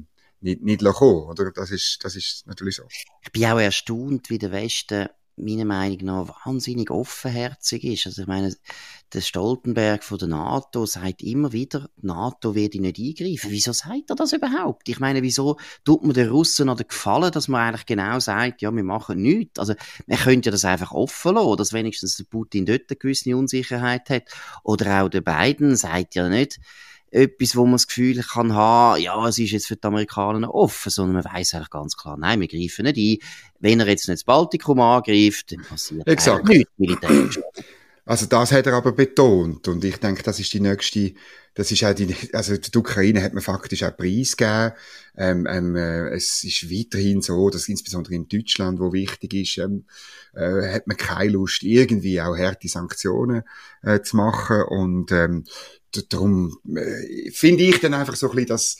nicht, 0.45 0.63
nicht 0.63 0.85
kommen, 0.85 1.25
oder? 1.25 1.51
Das 1.51 1.71
ist, 1.71 1.99
das 2.03 2.17
ist 2.17 2.47
natürlich 2.47 2.77
so. 2.77 2.85
Ich 3.23 3.33
bin 3.33 3.45
auch 3.47 3.59
erstaunt, 3.59 4.31
wie 4.31 4.39
der 4.39 4.53
Westen 4.53 5.09
meiner 5.37 5.65
Meinung 5.65 5.99
nach 6.05 6.47
wahnsinnig 6.47 6.91
offenherzig 6.91 7.83
ist. 7.83 8.07
Also 8.07 8.23
ich 8.23 8.29
meine, 8.29 8.55
der 9.13 9.21
Stoltenberg 9.21 10.05
von 10.05 10.19
der 10.19 10.29
NATO 10.29 10.87
sagt 10.87 11.23
immer 11.23 11.53
wieder, 11.53 11.89
die 11.97 12.07
NATO 12.07 12.55
werde 12.55 12.81
nicht 12.81 12.99
eingreifen. 12.99 13.51
Wieso 13.51 13.73
sagt 13.73 14.11
er 14.11 14.17
das 14.17 14.33
überhaupt? 14.33 14.89
Ich 14.89 15.01
meine, 15.01 15.23
wieso 15.23 15.57
tut 15.85 16.05
man 16.05 16.15
den 16.15 16.29
Russen 16.29 16.69
oder 16.69 16.85
gefallen, 16.85 17.33
dass 17.33 17.49
man 17.49 17.69
eigentlich 17.69 17.87
genau 17.87 18.21
sagt, 18.21 18.63
ja, 18.63 18.71
wir 18.71 18.85
machen 18.85 19.23
nichts? 19.23 19.59
Also 19.59 19.75
man 20.07 20.19
könnte 20.19 20.53
das 20.53 20.65
einfach 20.65 20.93
offen 20.93 21.35
lassen, 21.35 21.57
dass 21.57 21.73
wenigstens 21.73 22.17
der 22.17 22.25
Putin 22.25 22.67
dort 22.67 22.83
eine 22.89 22.97
gewisse 22.97 23.37
Unsicherheit 23.37 24.11
hat. 24.11 24.25
Oder 24.63 25.03
auch 25.03 25.09
der 25.09 25.23
Biden 25.23 25.75
sagt 25.75 26.15
ja 26.15 26.29
nicht, 26.29 26.61
etwas, 27.15 27.55
wo 27.55 27.65
man 27.65 27.75
das 27.75 27.87
Gefühl 27.87 28.21
kann 28.23 28.55
haben, 28.55 29.01
ja, 29.01 29.29
es 29.29 29.39
ist 29.39 29.53
jetzt 29.53 29.67
für 29.69 29.77
die 29.77 29.85
Amerikaner 29.87 30.53
offen, 30.53 30.91
sondern 30.91 31.23
man 31.23 31.33
weiß 31.33 31.55
eigentlich 31.55 31.71
ganz 31.71 31.97
klar, 31.97 32.17
nein, 32.17 32.41
wir 32.41 32.49
greifen 32.49 32.85
nicht 32.85 33.23
ein. 33.23 33.29
Wenn 33.61 33.81
er 33.81 33.87
jetzt 33.87 34.09
nicht 34.09 34.19
das 34.19 34.25
Baltikum 34.25 34.81
angreift, 34.81 35.53
dann 35.53 35.63
passiert 35.63 36.07
Exakt. 36.09 36.49
nichts 36.49 36.73
militärisch. 36.77 37.39
Also 38.07 38.27
das 38.27 38.53
hat 38.53 38.67
er 38.67 38.75
aber 38.75 38.93
betont 38.93 39.67
und 39.67 39.83
ich 39.83 39.97
denke, 39.97 40.23
das 40.23 40.39
ist 40.39 40.53
die 40.53 40.61
nächste, 40.61 41.15
das 41.55 41.73
ist 41.73 41.85
auch 41.85 41.95
die, 41.95 42.15
also 42.35 42.55
die 42.55 42.77
Ukraine 42.77 43.23
hat 43.23 43.33
man 43.33 43.43
faktisch 43.43 43.83
auch 43.83 43.97
Preis 43.97 44.37
gegeben. 44.37 44.73
Ähm, 45.17 45.47
ähm, 45.49 45.75
äh, 45.75 46.09
es 46.11 46.45
ist 46.45 46.71
weiterhin 46.71 47.23
so, 47.23 47.49
dass 47.49 47.69
insbesondere 47.69 48.15
in 48.15 48.29
Deutschland, 48.29 48.79
wo 48.79 48.93
wichtig 48.93 49.33
ist, 49.33 49.57
ähm, 49.57 49.87
äh, 50.35 50.75
hat 50.75 50.87
man 50.87 50.99
keine 50.99 51.31
Lust, 51.31 51.63
irgendwie 51.63 52.21
auch 52.21 52.37
harte 52.37 52.69
Sanktionen 52.69 53.43
äh, 53.83 54.03
zu 54.03 54.17
machen 54.17 54.65
und 54.65 55.11
ähm, 55.11 55.45
darum 56.03 56.59
äh, 56.75 57.31
finde 57.31 57.65
ich 57.65 57.81
dann 57.81 57.95
einfach 57.95 58.17
so 58.17 58.29
ein 58.29 58.37
bisschen, 58.37 58.49
dass, 58.49 58.79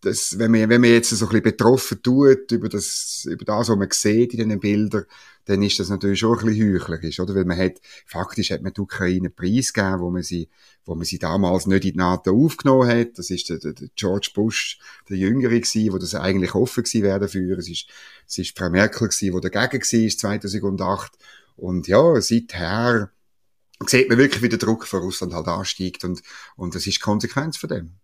dass 0.00 0.38
wenn, 0.38 0.50
man, 0.50 0.68
wenn 0.68 0.80
man 0.80 0.90
jetzt 0.90 1.10
so 1.10 1.24
ein 1.24 1.28
bisschen 1.28 1.42
betroffen 1.42 2.02
tut 2.02 2.50
über 2.52 2.68
das, 2.68 3.26
über 3.30 3.44
das, 3.44 3.68
was 3.68 3.76
man 3.76 3.88
sieht 3.90 4.34
in 4.34 4.48
den 4.48 4.60
Bildern, 4.60 5.04
dann 5.46 5.62
ist 5.62 5.78
das 5.78 5.90
natürlich 5.90 6.20
schon 6.20 6.38
ein 6.38 6.46
bisschen 6.46 6.74
heuchlerisch, 6.74 7.20
oder? 7.20 7.34
Weil 7.34 7.44
man 7.44 7.58
hat, 7.58 7.74
faktisch 8.06 8.50
hat 8.50 8.62
man 8.62 8.72
die 8.72 8.80
Ukraine 8.80 9.28
preisgegeben, 9.28 10.00
wo 10.00 10.10
man 10.10 10.22
sie, 10.22 10.48
wo 10.84 10.94
man 10.94 11.04
sie 11.04 11.18
damals 11.18 11.66
nicht 11.66 11.84
in 11.84 11.92
die 11.92 11.98
NATO 11.98 12.32
aufgenommen 12.32 12.88
hat. 12.88 13.18
Das 13.18 13.30
ist 13.30 13.50
der, 13.50 13.58
der, 13.58 13.74
der 13.74 13.88
George 13.94 14.30
Bush, 14.34 14.78
der 15.08 15.18
Jüngere 15.18 15.60
gewesen, 15.60 15.92
wo 15.92 15.98
das 15.98 16.14
eigentlich 16.14 16.54
offen 16.54 16.84
gewesen 16.84 17.02
wäre 17.02 17.20
dafür. 17.20 17.58
Es 17.58 17.68
ist, 17.68 17.86
es 18.26 18.38
ist 18.38 18.56
Frau 18.56 18.70
Merkel 18.70 19.08
gewesen, 19.08 19.34
die 19.34 19.50
dagegen 19.50 19.82
war, 19.82 20.18
2008. 20.18 21.12
Und 21.56 21.88
ja, 21.88 22.20
seither, 22.20 23.10
sieht 23.86 24.08
man 24.08 24.18
wirklich, 24.18 24.42
wie 24.42 24.48
der 24.48 24.58
Druck 24.58 24.86
von 24.86 25.00
Russland 25.00 25.32
halt 25.32 25.48
ansteigt 25.48 26.04
und, 26.04 26.22
und 26.56 26.74
das 26.74 26.86
ist 26.86 26.96
die 26.96 27.00
Konsequenz 27.00 27.56
von 27.56 27.68
dem. 27.68 27.96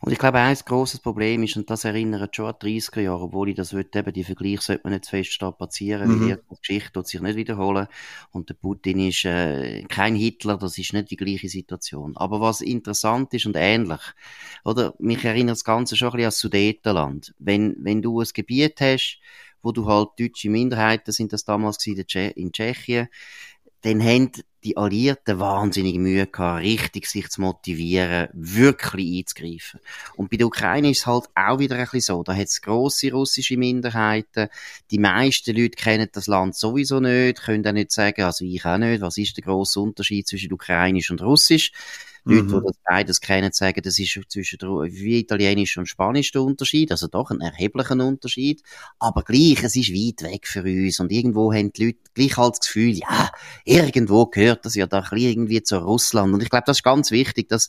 Und 0.00 0.12
ich 0.12 0.18
glaube, 0.18 0.38
ein 0.38 0.56
grosses 0.64 1.00
Problem 1.00 1.42
ist, 1.42 1.56
und 1.56 1.70
das 1.70 1.84
erinnert 1.84 2.34
schon 2.34 2.46
an 2.46 2.54
die 2.60 2.80
30er 2.80 3.00
Jahre, 3.00 3.22
obwohl 3.22 3.50
ich 3.50 3.56
das 3.56 3.72
will, 3.72 3.88
eben, 3.94 4.12
die 4.12 4.24
Vergleiche 4.24 4.62
sollte 4.62 4.82
man 4.84 4.92
nicht 4.92 5.04
zu 5.04 5.10
fest 5.10 5.32
strapazieren, 5.32 6.08
mhm. 6.08 6.28
weil 6.28 6.36
die 6.36 6.56
Geschichte 6.60 6.94
wird 6.94 7.06
sich 7.06 7.20
nicht 7.20 7.36
wiederholen. 7.36 7.86
Und 8.30 8.48
der 8.48 8.54
Putin 8.54 9.08
ist 9.08 9.24
äh, 9.24 9.84
kein 9.84 10.14
Hitler, 10.14 10.56
das 10.56 10.78
ist 10.78 10.92
nicht 10.92 11.10
die 11.10 11.16
gleiche 11.16 11.48
Situation. 11.48 12.16
Aber 12.16 12.40
was 12.40 12.60
interessant 12.60 13.32
ist 13.34 13.46
und 13.46 13.56
ähnlich, 13.56 14.00
oder? 14.64 14.94
Mich 14.98 15.24
erinnert 15.24 15.56
das 15.56 15.64
Ganze 15.64 15.96
schon 15.96 16.08
ein 16.08 16.12
bisschen 16.12 16.26
an 16.26 16.32
Sudetenland. 16.32 17.34
Wenn, 17.38 17.76
wenn 17.78 18.02
du 18.02 18.20
ein 18.20 18.28
Gebiet 18.32 18.80
hast, 18.80 19.20
wo 19.62 19.70
du 19.72 19.86
halt 19.86 20.10
deutsche 20.18 20.50
Minderheiten 20.50 21.12
sind 21.12 21.32
das 21.32 21.44
damals 21.44 21.86
in 21.86 22.52
Tschechien, 22.52 23.08
dann 23.82 24.02
haben 24.02 24.32
die 24.64 24.76
Alliierten 24.76 25.40
wahnsinnig 25.40 25.96
Mühe 25.96 26.26
gehabt, 26.26 26.62
richtig 26.62 27.06
sich 27.06 27.28
zu 27.28 27.40
motivieren, 27.40 28.28
wirklich 28.32 29.18
einzugreifen. 29.18 29.80
Und 30.16 30.30
bei 30.30 30.36
der 30.36 30.46
Ukraine 30.46 30.90
ist 30.90 31.00
es 31.00 31.06
halt 31.06 31.24
auch 31.34 31.58
wieder 31.58 31.76
ein 31.76 31.82
bisschen 31.82 32.00
so. 32.00 32.22
Da 32.22 32.34
hat 32.34 32.46
es 32.46 32.62
grosse 32.62 33.10
russische 33.10 33.56
Minderheiten. 33.56 34.48
Die 34.90 34.98
meisten 34.98 35.56
Leute 35.56 35.70
kennen 35.70 36.08
das 36.12 36.28
Land 36.28 36.54
sowieso 36.54 37.00
nicht, 37.00 37.42
können 37.42 37.66
auch 37.66 37.72
nicht 37.72 37.90
sagen, 37.90 38.22
also 38.22 38.44
ich 38.44 38.64
auch 38.64 38.78
nicht, 38.78 39.00
was 39.00 39.18
ist 39.18 39.36
der 39.36 39.44
grosse 39.44 39.80
Unterschied 39.80 40.28
zwischen 40.28 40.52
Ukrainisch 40.52 41.10
und 41.10 41.22
Russisch. 41.22 41.72
Leute, 42.24 42.42
mhm. 42.44 42.48
die 42.48 42.66
das 42.66 42.76
beides 42.84 43.20
kennen, 43.20 43.52
sagen, 43.52 43.82
das 43.82 43.98
ist 43.98 44.18
zwischen 44.28 44.60
wie 44.60 45.18
Italienisch 45.18 45.76
und 45.76 45.86
Spanisch 45.86 46.30
der 46.32 46.42
Unterschied, 46.42 46.90
also 46.90 47.08
doch 47.08 47.30
ein 47.30 47.40
erheblicher 47.40 47.96
Unterschied, 47.96 48.62
aber 48.98 49.22
gleich, 49.22 49.62
es 49.62 49.74
ist 49.74 49.92
weit 49.92 50.22
weg 50.22 50.46
für 50.46 50.62
uns 50.62 51.00
und 51.00 51.10
irgendwo 51.10 51.52
haben 51.52 51.72
die 51.72 51.86
Leute 51.86 51.98
gleich 52.14 52.36
halt 52.36 52.52
das 52.52 52.60
Gefühl, 52.60 52.92
ja, 52.92 53.30
irgendwo 53.64 54.26
gehört 54.26 54.64
das 54.64 54.74
ja 54.74 54.86
doch 54.86 55.12
irgendwie 55.12 55.62
zu 55.62 55.78
Russland 55.78 56.32
und 56.32 56.42
ich 56.42 56.50
glaube, 56.50 56.64
das 56.66 56.78
ist 56.78 56.84
ganz 56.84 57.10
wichtig, 57.10 57.48
dass 57.48 57.68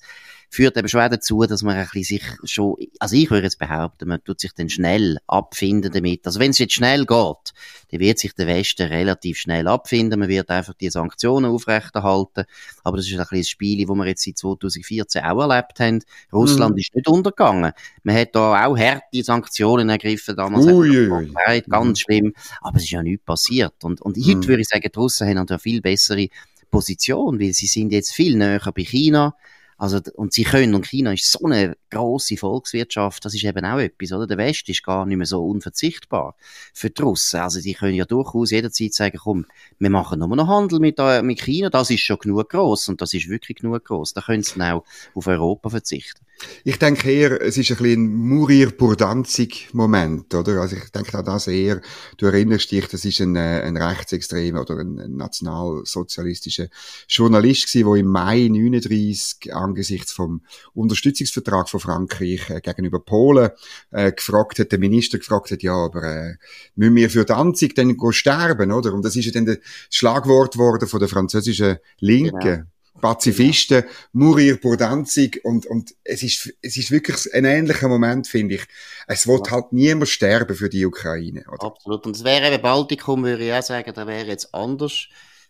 führt 0.53 0.77
eben 0.77 0.87
schon 0.87 1.01
auch 1.01 1.09
dazu, 1.09 1.43
dass 1.43 1.63
man 1.63 1.75
ein 1.75 1.87
bisschen 1.91 2.19
sich 2.19 2.23
schon, 2.51 2.75
also 2.99 3.15
ich 3.15 3.31
würde 3.31 3.45
jetzt 3.45 3.57
behaupten, 3.57 4.07
man 4.07 4.23
tut 4.23 4.39
sich 4.39 4.53
dann 4.53 4.69
schnell 4.69 5.17
abfinden 5.25 5.91
damit. 5.91 6.25
Also 6.27 6.39
wenn 6.39 6.51
es 6.51 6.59
jetzt 6.59 6.73
schnell 6.73 7.05
geht, 7.05 7.53
dann 7.91 7.99
wird 7.99 8.19
sich 8.19 8.33
der 8.35 8.45
Westen 8.45 8.87
relativ 8.87 9.37
schnell 9.37 9.67
abfinden. 9.67 10.19
Man 10.19 10.29
wird 10.29 10.49
einfach 10.49 10.75
die 10.75 10.91
Sanktionen 10.91 11.51
aufrechterhalten. 11.51 12.45
Aber 12.83 12.97
das 12.97 13.07
ist 13.07 13.13
ein 13.13 13.17
bisschen 13.19 13.39
das 13.39 13.49
Spiel, 13.49 13.85
das 13.85 13.95
wir 13.95 14.05
jetzt 14.05 14.25
seit 14.25 14.37
2014 14.37 15.23
auch 15.23 15.41
erlebt 15.41 15.79
haben. 15.79 16.03
Russland 16.31 16.75
mm. 16.75 16.79
ist 16.79 16.95
nicht 16.95 17.07
untergegangen. 17.07 17.71
Man 18.03 18.15
hat 18.15 18.35
da 18.35 18.65
auch 18.65 18.77
harte 18.77 19.23
Sanktionen 19.23 19.89
ergriffen 19.89 20.35
damals. 20.35 20.67
Ui, 20.67 21.09
ui. 21.09 21.31
Ganz 21.67 21.87
mhm. 21.87 21.95
schlimm. 21.95 22.33
Aber 22.61 22.77
es 22.77 22.83
ist 22.83 22.91
ja 22.91 23.01
nichts 23.01 23.25
passiert. 23.25 23.83
Und, 23.83 24.01
und 24.01 24.17
heute 24.17 24.37
mm. 24.37 24.47
würde 24.47 24.61
ich 24.61 24.67
sagen, 24.67 24.87
die 24.93 24.99
Russen 24.99 25.27
haben 25.27 25.47
eine 25.49 25.59
viel 25.59 25.81
bessere 25.81 26.27
Position, 26.69 27.39
weil 27.39 27.53
sie 27.53 27.67
sind 27.67 27.91
jetzt 27.91 28.13
viel 28.13 28.35
näher 28.35 28.71
bei 28.75 28.83
China. 28.83 29.35
Also, 29.77 29.99
und 30.15 30.33
sie 30.33 30.43
können, 30.43 30.75
und 30.75 30.87
China 30.87 31.13
ist 31.13 31.31
so 31.31 31.45
eine 31.45 31.75
grosse 31.89 32.37
Volkswirtschaft, 32.37 33.25
das 33.25 33.33
ist 33.33 33.43
eben 33.43 33.65
auch 33.65 33.79
etwas, 33.79 34.11
oder? 34.11 34.27
Der 34.27 34.37
Westen 34.37 34.71
ist 34.71 34.83
gar 34.83 35.05
nicht 35.05 35.17
mehr 35.17 35.25
so 35.25 35.45
unverzichtbar 35.45 36.35
für 36.73 36.89
die 36.89 37.01
Russen. 37.01 37.39
Also, 37.39 37.61
die 37.61 37.73
können 37.73 37.95
ja 37.95 38.05
durchaus 38.05 38.51
jederzeit 38.51 38.93
sagen, 38.93 39.17
komm, 39.21 39.45
wir 39.79 39.89
machen 39.89 40.19
nur 40.19 40.35
noch 40.35 40.47
Handel 40.47 40.79
mit, 40.79 40.99
äh, 40.99 41.21
mit 41.21 41.41
China, 41.41 41.69
das 41.69 41.89
ist 41.89 42.01
schon 42.01 42.19
genug 42.19 42.49
groß 42.49 42.89
und 42.89 43.01
das 43.01 43.13
ist 43.13 43.29
wirklich 43.29 43.57
genug 43.57 43.85
groß. 43.85 44.13
Da 44.13 44.21
können 44.21 44.43
sie 44.43 44.57
dann 44.57 44.73
auch 44.73 44.85
auf 45.15 45.27
Europa 45.27 45.69
verzichten. 45.69 46.25
Ich 46.63 46.79
denke 46.79 47.11
eher, 47.11 47.41
es 47.41 47.57
ist 47.57 47.71
ein 47.71 47.77
bisschen 47.77 48.05
ein 48.05 48.13
Murir 48.13 48.71
Burdanzig-Moment, 48.71 50.33
oder? 50.33 50.61
Also 50.61 50.75
ich 50.75 50.89
denke 50.89 51.17
auch 51.17 51.23
das 51.23 51.47
eher, 51.47 51.81
du 52.17 52.25
erinnerst 52.25 52.71
dich, 52.71 52.87
das 52.87 53.05
ist 53.05 53.19
ein, 53.21 53.35
äh, 53.35 53.61
ein 53.61 53.77
rechtsextremer 53.77 54.61
oder 54.61 54.79
ein, 54.79 54.99
ein 54.99 55.15
nationalsozialistischer 55.15 56.67
Journalist 57.07 57.67
gewesen, 57.67 57.87
der 57.87 57.95
im 57.99 58.07
Mai 58.07 58.47
39 58.49 59.53
angesichts 59.53 60.13
vom 60.13 60.41
Unterstützungsvertrag 60.73 61.69
von 61.69 61.79
Frankreich 61.79 62.49
äh, 62.49 62.61
gegenüber 62.61 62.99
Polen 62.99 63.51
äh, 63.91 64.11
gefragt 64.11 64.59
hat, 64.59 64.71
der 64.71 64.79
Minister 64.79 65.17
gefragt 65.17 65.51
hat, 65.51 65.63
ja, 65.63 65.75
aber 65.75 66.03
äh, 66.03 66.35
müssen 66.75 66.95
wir 66.95 67.09
für 67.09 67.25
Danzig 67.25 67.75
dann 67.75 67.95
sterben, 68.11 68.71
oder? 68.71 68.93
Und 68.93 69.03
das 69.03 69.15
ist 69.15 69.25
ja 69.25 69.31
dann 69.31 69.45
das 69.45 69.57
Schlagwort 69.89 70.57
worden 70.57 70.87
von 70.87 70.99
der 70.99 71.09
französischen 71.09 71.77
Linken. 71.99 72.39
Genau. 72.39 72.72
Pazifisten, 73.01 73.83
Murir 74.13 74.57
Burdanzig 74.57 75.43
und, 75.43 75.65
und 75.65 75.93
es 76.03 76.23
ist, 76.23 76.53
es 76.61 76.77
ist 76.77 76.91
wirklich 76.91 77.33
ein 77.33 77.45
ähnlicher 77.45 77.87
Moment, 77.87 78.27
finde 78.27 78.55
ich. 78.55 78.65
Es 79.07 79.27
wird 79.27 79.47
ja. 79.47 79.53
halt 79.53 79.73
niemand 79.73 80.09
sterben 80.09 80.55
für 80.55 80.69
die 80.69 80.85
Ukraine, 80.85 81.43
oder? 81.51 81.63
Absolut. 81.63 82.05
Und 82.05 82.15
es 82.15 82.23
wäre 82.23 82.53
eben 82.53 82.61
Baltikum, 82.61 83.23
würde 83.23 83.45
ich 83.45 83.53
auch 83.53 83.63
sagen, 83.63 83.91
da 83.93 84.07
wäre 84.07 84.27
jetzt 84.27 84.53
anders 84.53 85.07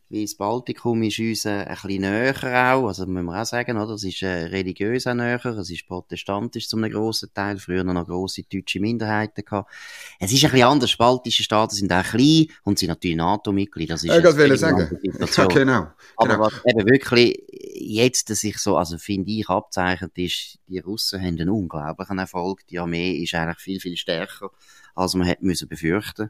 weil 0.09 0.21
das 0.21 0.35
Baltikum 0.35 1.01
ist 1.03 1.19
uns 1.19 1.45
äh, 1.45 1.49
ein 1.49 1.75
bisschen 1.75 2.01
näher 2.01 2.35
auch, 2.75 2.87
also 2.87 3.05
müssen 3.05 3.25
wir 3.25 3.41
auch 3.41 3.45
sagen, 3.45 3.77
oder? 3.77 3.93
Es 3.93 4.03
ist 4.03 4.21
äh, 4.21 4.45
religiös 4.45 5.07
auch 5.07 5.13
näher, 5.13 5.43
es 5.45 5.69
ist 5.69 5.87
protestantisch 5.87 6.67
zum 6.67 6.83
grossen 6.83 7.33
Teil, 7.33 7.57
früher 7.57 7.83
noch 7.83 8.05
grosse 8.05 8.43
deutsche 8.43 8.79
Minderheiten 8.79 9.43
gehabt. 9.43 9.71
Es 10.19 10.31
ist 10.31 10.43
ein 10.43 10.51
bisschen 10.51 10.67
anders, 10.67 10.95
baltische 10.97 11.43
Staaten 11.43 11.75
sind 11.75 11.91
auch 11.91 12.03
klein 12.03 12.47
und 12.63 12.77
sind 12.77 12.89
natürlich 12.89 13.17
NATO-Mitglieder, 13.17 13.95
das 13.95 14.03
ist 14.03 14.09
ja, 14.09 14.21
sagen. 14.57 14.99
Ja, 15.35 15.45
genau. 15.45 15.87
Aber 16.17 16.33
genau. 16.35 16.39
was 16.39 16.53
eben 16.65 16.89
wirklich 16.89 17.41
jetzt 17.75 18.27
sich 18.27 18.57
so, 18.57 18.77
also 18.77 18.97
finde 18.97 19.31
ich, 19.31 19.49
abzeichnet 19.49 20.17
ist, 20.17 20.59
die 20.67 20.79
Russen 20.79 21.21
haben 21.21 21.39
einen 21.39 21.49
unglaublichen 21.49 22.19
Erfolg, 22.19 22.65
die 22.67 22.79
Armee 22.79 23.17
ist 23.17 23.33
eigentlich 23.33 23.59
viel, 23.59 23.79
viel 23.79 23.97
stärker, 23.97 24.51
als 24.95 25.15
man 25.15 25.27
hätte 25.27 25.45
müssen 25.45 25.67
befürchten 25.67 26.29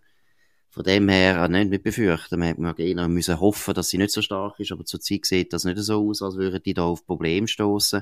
von 0.73 0.83
dem 0.83 1.07
her, 1.07 1.47
nicht 1.49 1.69
mit 1.69 1.83
befürchten. 1.83 2.39
Man 2.39 2.65
hätte 2.65 2.81
eher 2.81 3.07
müssen 3.07 3.39
hoffen, 3.39 3.75
dass 3.75 3.89
sie 3.89 3.99
nicht 3.99 4.09
so 4.09 4.23
stark 4.23 4.59
ist, 4.59 4.71
aber 4.71 4.85
zurzeit 4.85 5.23
sieht 5.23 5.53
das 5.53 5.65
nicht 5.65 5.77
so 5.77 6.09
aus, 6.09 6.23
als 6.23 6.35
würden 6.35 6.63
die 6.63 6.73
da 6.73 6.81
auf 6.81 7.05
Probleme 7.05 7.47
stoßen. 7.47 8.01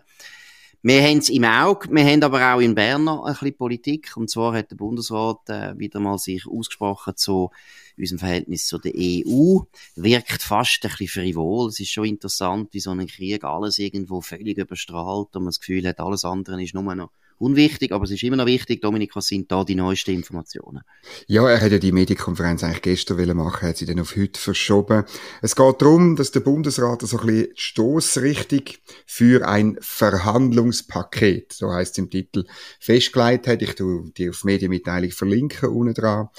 Wir 0.82 1.04
haben 1.04 1.18
es 1.18 1.28
im 1.28 1.44
Auge, 1.44 1.90
wir 1.92 2.06
haben 2.06 2.24
aber 2.24 2.56
auch 2.56 2.62
in 2.62 2.74
Bern 2.74 3.04
noch 3.04 3.26
ein 3.26 3.34
bisschen 3.34 3.58
Politik. 3.58 4.16
Und 4.16 4.30
zwar 4.30 4.54
hat 4.54 4.72
der 4.72 4.78
Bundesrat 4.78 5.50
äh, 5.50 5.78
wieder 5.78 6.00
mal 6.00 6.18
sich 6.18 6.48
ausgesprochen 6.48 7.18
zu 7.18 7.52
unserem 7.98 8.20
Verhältnis 8.20 8.66
zu 8.68 8.78
der 8.78 8.94
EU. 8.96 9.60
Wirkt 9.96 10.42
fast 10.42 10.80
ein 10.86 10.92
bisschen 10.92 11.08
frivol. 11.10 11.68
Es 11.68 11.80
ist 11.82 11.92
schon 11.92 12.06
interessant, 12.06 12.70
wie 12.72 12.80
so 12.80 12.92
ein 12.92 13.06
Krieg 13.06 13.44
alles 13.44 13.80
irgendwo 13.80 14.22
völlig 14.22 14.58
überstrahlt 14.58 15.36
und 15.36 15.44
man 15.44 15.50
das 15.50 15.60
Gefühl 15.60 15.86
hat, 15.86 16.00
alles 16.00 16.24
andere 16.24 16.64
ist 16.64 16.74
nur 16.74 16.96
noch 16.96 17.12
unwichtig, 17.42 17.92
aber 17.92 18.06
es 18.06 18.12
ist 18.12 18.24
immer 18.24 18.38
noch 18.38 18.46
wichtig. 18.46 18.82
Dominik, 18.82 19.16
was 19.16 19.28
sind 19.28 19.52
da 19.52 19.64
die 19.64 19.76
neuesten 19.76 20.12
Informationen? 20.12 20.82
Ja, 21.28 21.50
er 21.50 21.58
hätte 21.58 21.76
ja 21.76 21.80
die 21.80 21.92
Medienkonferenz 21.92 22.64
eigentlich 22.64 22.82
gestern 22.82 23.36
machen, 23.36 23.68
hat 23.68 23.78
sie 23.78 23.86
dann 23.86 24.00
auf 24.00 24.16
heute 24.16 24.40
verschoben. 24.40 25.04
Es 25.42 25.56
geht 25.56 25.82
darum, 25.82 26.16
dass 26.16 26.32
der 26.32 26.42
Bundesrat 26.42 27.02
so 27.02 27.20
ein 27.20 27.26
bisschen 27.26 27.54
stoßrichtig 27.56 28.82
für 29.06 29.48
ein 29.48 29.78
Verhandlungspaket, 29.82 31.54
so 31.54 31.72
heißt 31.74 31.94
es 31.94 31.98
im 31.98 32.10
Titel, 32.10 32.46
festgelegt 32.80 33.48
hat. 33.48 33.62
Ich 33.62 33.76
tue 33.76 34.12
die 34.16 34.30
auf 34.30 34.44
Medienmitteilung 34.44 35.12
verlinken 35.12 35.70
unten 35.70 35.94
dran. 35.94 36.30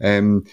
Ähm, 0.00 0.44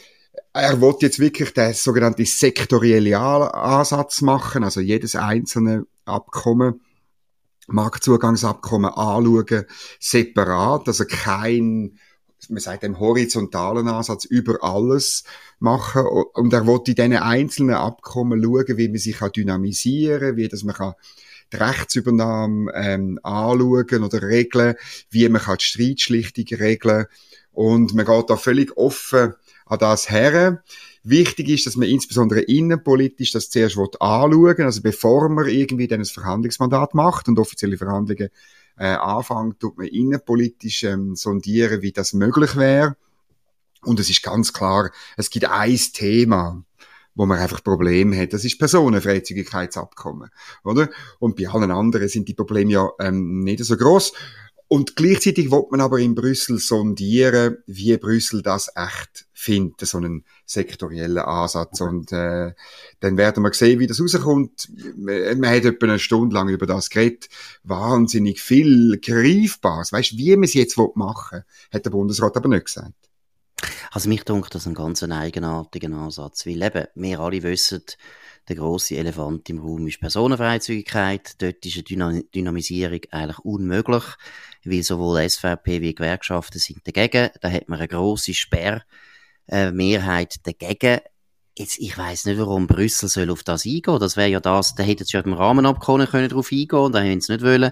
er 0.54 0.80
wird 0.80 1.02
jetzt 1.02 1.20
wirklich 1.20 1.52
den 1.54 1.74
sogenannten 1.74 2.26
sektorielle 2.26 3.20
Ansatz 3.20 4.22
machen, 4.22 4.64
also 4.64 4.80
jedes 4.80 5.16
einzelne 5.16 5.86
Abkommen 6.06 6.82
Marktzugangsabkommen 7.68 8.92
anschauen, 8.92 9.66
separat, 10.00 10.88
also 10.88 11.06
kein, 11.08 11.98
man 12.50 12.60
sagt 12.60 12.84
dem 12.84 13.00
horizontalen 13.00 13.88
Ansatz 13.88 14.26
über 14.26 14.64
alles 14.64 15.24
machen. 15.60 16.04
Und 16.34 16.54
er 16.54 16.68
will 16.68 16.82
in 16.86 16.96
diesen 16.96 17.14
einzelnen 17.18 17.76
Abkommen 17.76 18.44
schauen, 18.44 18.78
wie 18.78 18.88
man 18.88 18.98
sich 18.98 19.18
dynamisieren 19.18 20.30
kann, 20.30 20.38
wie 20.38 20.48
dass 20.48 20.64
man 20.64 20.76
kann 20.76 20.94
die 21.54 21.58
Rechtsübernahme 21.58 22.72
ähm, 22.76 23.20
anschauen 23.24 24.04
oder 24.04 24.22
regeln, 24.24 24.76
wie 25.10 25.30
man 25.30 25.42
kann 25.42 25.58
die 25.58 25.66
Streitschlichtung 25.66 26.46
regeln 26.58 27.06
und 27.52 27.94
man 27.94 28.06
geht 28.06 28.30
da 28.30 28.36
völlig 28.36 28.76
offen 28.78 29.34
an 29.66 29.80
das 29.80 30.10
her. 30.10 30.64
Wichtig 31.04 31.50
ist, 31.50 31.66
dass 31.66 31.76
man 31.76 31.88
insbesondere 31.88 32.42
innenpolitisch 32.42 33.32
das 33.32 33.50
zuerst 33.50 33.78
anschauen 33.78 34.62
also 34.62 34.82
bevor 34.82 35.30
man 35.30 35.48
irgendwie 35.48 35.88
dann 35.88 36.02
ein 36.02 36.06
Verhandlungsmandat 36.06 36.94
macht 36.94 37.28
und 37.28 37.40
offizielle 37.40 37.78
Verhandlungen 37.78 38.30
äh, 38.78 38.88
anfängt, 38.88 39.60
tut 39.60 39.78
man 39.78 39.88
innenpolitisch 39.88 40.84
ähm, 40.84 41.16
sondieren, 41.16 41.82
wie 41.82 41.92
das 41.92 42.14
möglich 42.14 42.56
wäre. 42.56 42.96
Und 43.84 44.00
es 44.00 44.10
ist 44.10 44.24
ganz 44.24 44.52
klar, 44.52 44.92
es 45.16 45.30
gibt 45.30 45.46
ein 45.46 45.80
Thema, 45.94 46.64
wo 47.14 47.26
man 47.26 47.40
einfach 47.40 47.64
Probleme 47.64 48.20
hat. 48.20 48.34
Das 48.34 48.44
ist 48.44 48.60
Personenfreizügigkeitsabkommen, 48.60 50.30
oder? 50.64 50.90
Und 51.20 51.36
bei 51.38 51.48
allen 51.48 51.72
anderen 51.72 52.10
sind 52.10 52.28
die 52.28 52.34
Probleme 52.34 52.72
ja 52.72 52.90
ähm, 53.00 53.42
nicht 53.42 53.64
so 53.64 53.78
groß. 53.78 54.12
Und 54.76 54.98
gleichzeitig 54.98 55.52
wird 55.52 55.72
man 55.72 55.80
aber 55.80 56.00
in 56.00 56.16
Brüssel 56.16 56.60
sondieren, 56.60 57.60
wie 57.66 57.96
Brüssel 57.96 58.42
das 58.42 58.70
echt 58.76 59.26
findet, 59.32 59.80
so 59.88 60.00
einen 60.00 60.26
sektoriellen 60.46 61.20
Ansatz. 61.20 61.80
Und 61.80 62.12
äh, 62.12 62.52
dann 63.00 63.16
werden 63.16 63.42
wir 63.42 63.54
sehen, 63.54 63.80
wie 63.80 63.88
das 63.88 64.02
rauskommt. 64.02 64.70
Man 64.98 65.48
hat 65.48 65.64
etwa 65.64 65.86
eine 65.86 65.98
Stunde 65.98 66.36
lang 66.36 66.50
über 66.50 66.66
das 66.66 66.90
geredet. 66.90 67.30
Wahnsinnig 67.64 68.42
viel 68.42 69.00
Greifbares. 69.02 69.94
Weißt 69.94 70.12
du, 70.12 70.18
wie 70.18 70.36
man 70.36 70.44
es 70.44 70.56
jetzt 70.56 70.78
machen 70.96 71.38
will, 71.38 71.46
hat 71.72 71.86
der 71.86 71.92
Bundesrat 71.92 72.36
aber 72.36 72.50
nicht 72.50 72.66
gesagt. 72.66 72.92
Also 73.92 74.10
mich 74.10 74.26
denkt 74.26 74.54
das 74.54 74.68
ein 74.68 74.74
ganz 74.74 75.02
eigenartiger 75.04 75.90
Ansatz, 75.96 76.46
weil 76.46 76.62
eben, 76.62 76.88
wir 76.96 77.22
alle 77.22 77.44
wissen, 77.44 77.82
der 78.48 78.58
große 78.58 78.96
Elefant 78.96 79.50
im 79.50 79.60
Raum 79.60 79.88
ist 79.88 80.00
Personenfreizügigkeit. 80.00 81.42
Dort 81.42 81.66
ist 81.66 81.92
eine 81.92 82.24
Dynamisierung 82.24 83.00
eigentlich 83.10 83.40
unmöglich, 83.40 84.04
weil 84.66 84.84
sowohl 84.84 85.28
SVP 85.28 85.82
wie 85.82 85.96
Gewerkschaften 85.96 86.60
sind 86.60 86.86
dagegen. 86.86 87.30
Da 87.42 87.50
hat 87.50 87.70
man 87.70 87.80
eine 87.80 87.88
große 87.88 88.34
Sperrmehrheit 88.34 90.36
dagegen. 90.44 91.00
Jetzt, 91.58 91.80
ich 91.80 91.98
weiß 91.98 92.26
nicht, 92.26 92.38
warum 92.38 92.68
Brüssel 92.68 93.08
soll 93.08 93.30
auf 93.30 93.44
das 93.44 93.66
eingehen. 93.66 94.00
Das 94.00 94.18
wäre 94.18 94.30
ja 94.30 94.42
das, 94.42 94.76
da 94.76 94.84
hätten 94.84 95.06
sie 95.06 95.16
ja 95.16 95.24
im 95.24 95.34
Rahmenabkommen 95.34 96.08
können 96.08 96.28
drauf 96.28 96.50
eingehen, 96.52 96.92
da 96.92 97.00
haben 97.00 97.22
sie 97.22 97.32
nicht 97.32 97.46
wollen 97.46 97.72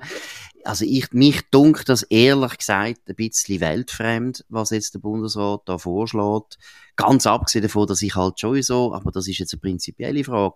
also 0.64 0.86
ich, 0.86 1.12
mich 1.12 1.42
dunkt 1.52 1.90
das 1.90 2.04
ehrlich 2.04 2.58
gesagt 2.58 3.02
ein 3.08 3.16
bisschen 3.16 3.60
weltfremd, 3.60 4.46
was 4.50 4.70
jetzt 4.70 4.94
der 4.94 5.00
Bundesrat 5.00 5.62
da 5.66 5.78
vorschlägt. 5.78 6.58
Ganz 6.96 7.26
abgesehen 7.26 7.64
davon, 7.64 7.88
dass 7.88 8.02
ich 8.02 8.16
halt 8.16 8.40
schon 8.40 8.62
so, 8.62 8.94
aber 8.94 9.12
das 9.12 9.28
ist 9.28 9.40
jetzt 9.40 9.54
eine 9.54 9.62
prinzipielle 9.62 10.24
Frage. 10.24 10.56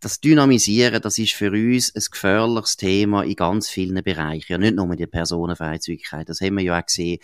Das 0.00 0.20
Dynamisieren, 0.20 1.02
das 1.02 1.18
ist 1.18 1.32
für 1.32 1.50
uns 1.50 1.92
ein 1.92 2.04
gefährliches 2.08 2.76
Thema 2.76 3.24
in 3.24 3.34
ganz 3.34 3.68
vielen 3.68 4.00
Bereichen. 4.04 4.52
Ja, 4.52 4.58
nicht 4.58 4.76
nur 4.76 4.86
mit 4.86 5.00
der 5.00 5.08
Personenfreizügigkeit. 5.08 6.28
Das 6.28 6.40
haben 6.40 6.56
wir 6.56 6.62
ja 6.62 6.78
auch 6.78 6.86
gesehen 6.86 7.18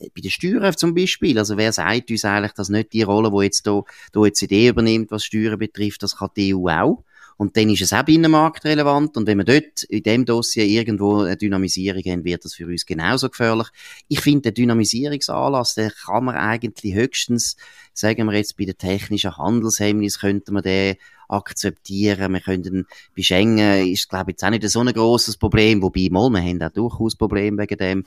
äh, 0.00 0.08
bei 0.12 0.20
den 0.20 0.30
Steuern 0.32 0.76
zum 0.76 0.92
Beispiel. 0.92 1.38
Also 1.38 1.56
wer 1.56 1.72
sagt 1.72 2.10
uns 2.10 2.24
eigentlich, 2.24 2.52
dass 2.52 2.68
nicht 2.68 2.92
die 2.92 3.02
Rolle, 3.02 3.30
die 3.30 3.44
jetzt 3.44 3.64
hier 3.64 3.84
die 4.12 4.18
OECD 4.18 4.68
übernimmt, 4.68 5.12
was 5.12 5.24
Steuern 5.24 5.56
betrifft, 5.56 6.02
das 6.02 6.16
kann 6.16 6.30
die 6.36 6.52
EU 6.52 6.68
auch. 6.68 7.04
Und 7.38 7.56
dann 7.56 7.68
ist 7.68 7.82
es 7.82 7.92
auch 7.92 8.02
binnenmarktrelevant. 8.02 9.16
Und 9.16 9.26
wenn 9.26 9.38
wir 9.38 9.44
dort 9.44 9.82
in 9.84 10.02
dem 10.02 10.24
Dossier 10.24 10.64
irgendwo 10.64 11.20
eine 11.20 11.36
Dynamisierung 11.36 12.02
haben, 12.06 12.24
wird 12.24 12.44
das 12.44 12.54
für 12.54 12.66
uns 12.66 12.86
genauso 12.86 13.28
gefährlich. 13.28 13.68
Ich 14.08 14.20
finde, 14.20 14.42
der 14.42 14.52
Dynamisierungsanlass, 14.52 15.74
den 15.74 15.90
kann 15.90 16.24
man 16.24 16.34
eigentlich 16.34 16.94
höchstens, 16.94 17.56
sagen 17.92 18.26
wir 18.26 18.36
jetzt 18.36 18.56
bei 18.56 18.64
den 18.64 18.78
technischen 18.78 19.36
Handelshemmnis, 19.36 20.20
könnte 20.20 20.52
man 20.52 20.62
den 20.62 20.96
akzeptieren. 21.28 22.32
Wir 22.32 22.40
können 22.40 22.86
bei 23.14 23.22
Schengen 23.22 23.86
ist, 23.86 24.08
glaube 24.08 24.30
ich, 24.30 24.34
jetzt 24.34 24.44
auch 24.44 24.50
nicht 24.50 24.68
so 24.68 24.80
ein 24.80 24.92
grosses 24.92 25.36
Problem, 25.36 25.82
wobei 25.82 26.08
mal, 26.10 26.30
wir 26.30 26.40
haben 26.40 26.62
auch 26.62 26.72
durchaus 26.72 27.16
Probleme 27.16 27.62
wegen 27.62 27.78
dem. 27.78 28.06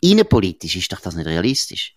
Innenpolitisch 0.00 0.76
ist 0.76 0.92
doch 0.92 1.00
das 1.00 1.14
nicht 1.16 1.26
realistisch. 1.26 1.94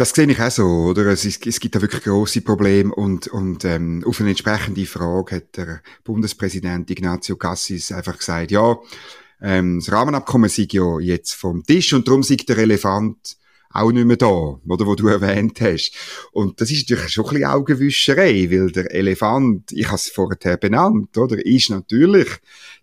Das 0.00 0.12
sehe 0.12 0.26
ich 0.30 0.40
auch 0.40 0.50
so, 0.50 0.64
oder? 0.64 1.04
Es, 1.08 1.26
ist, 1.26 1.46
es 1.46 1.60
gibt 1.60 1.74
da 1.74 1.82
wirklich 1.82 2.04
große 2.04 2.40
Probleme 2.40 2.90
und, 2.94 3.28
und 3.28 3.66
ähm, 3.66 4.02
auf 4.06 4.18
eine 4.18 4.30
entsprechende 4.30 4.86
Frage 4.86 5.36
hat 5.36 5.58
der 5.58 5.82
Bundespräsident 6.04 6.90
Ignazio 6.90 7.36
Cassis 7.36 7.92
einfach 7.92 8.16
gesagt, 8.16 8.50
ja, 8.50 8.78
ähm, 9.42 9.78
das 9.78 9.92
Rahmenabkommen 9.92 10.48
sei 10.48 10.66
ja 10.70 10.98
jetzt 11.00 11.34
vom 11.34 11.66
Tisch 11.66 11.92
und 11.92 12.08
darum 12.08 12.22
sei 12.22 12.36
der 12.36 12.56
Elefant 12.56 13.36
auch 13.68 13.92
nicht 13.92 14.06
mehr 14.06 14.16
da, 14.16 14.26
oder, 14.26 14.86
wo 14.86 14.94
du 14.94 15.06
erwähnt 15.08 15.60
hast. 15.60 15.92
Und 16.32 16.62
das 16.62 16.70
ist 16.70 16.88
natürlich 16.88 17.10
schon 17.10 17.26
ein 17.26 17.30
bisschen 17.32 17.50
Augenwischerei, 17.50 18.50
weil 18.50 18.72
der 18.72 18.90
Elefant, 18.94 19.70
ich 19.70 19.84
habe 19.88 19.96
es 19.96 20.08
vorher 20.08 20.56
benannt, 20.56 21.18
oder, 21.18 21.44
ist 21.44 21.68
natürlich 21.68 22.28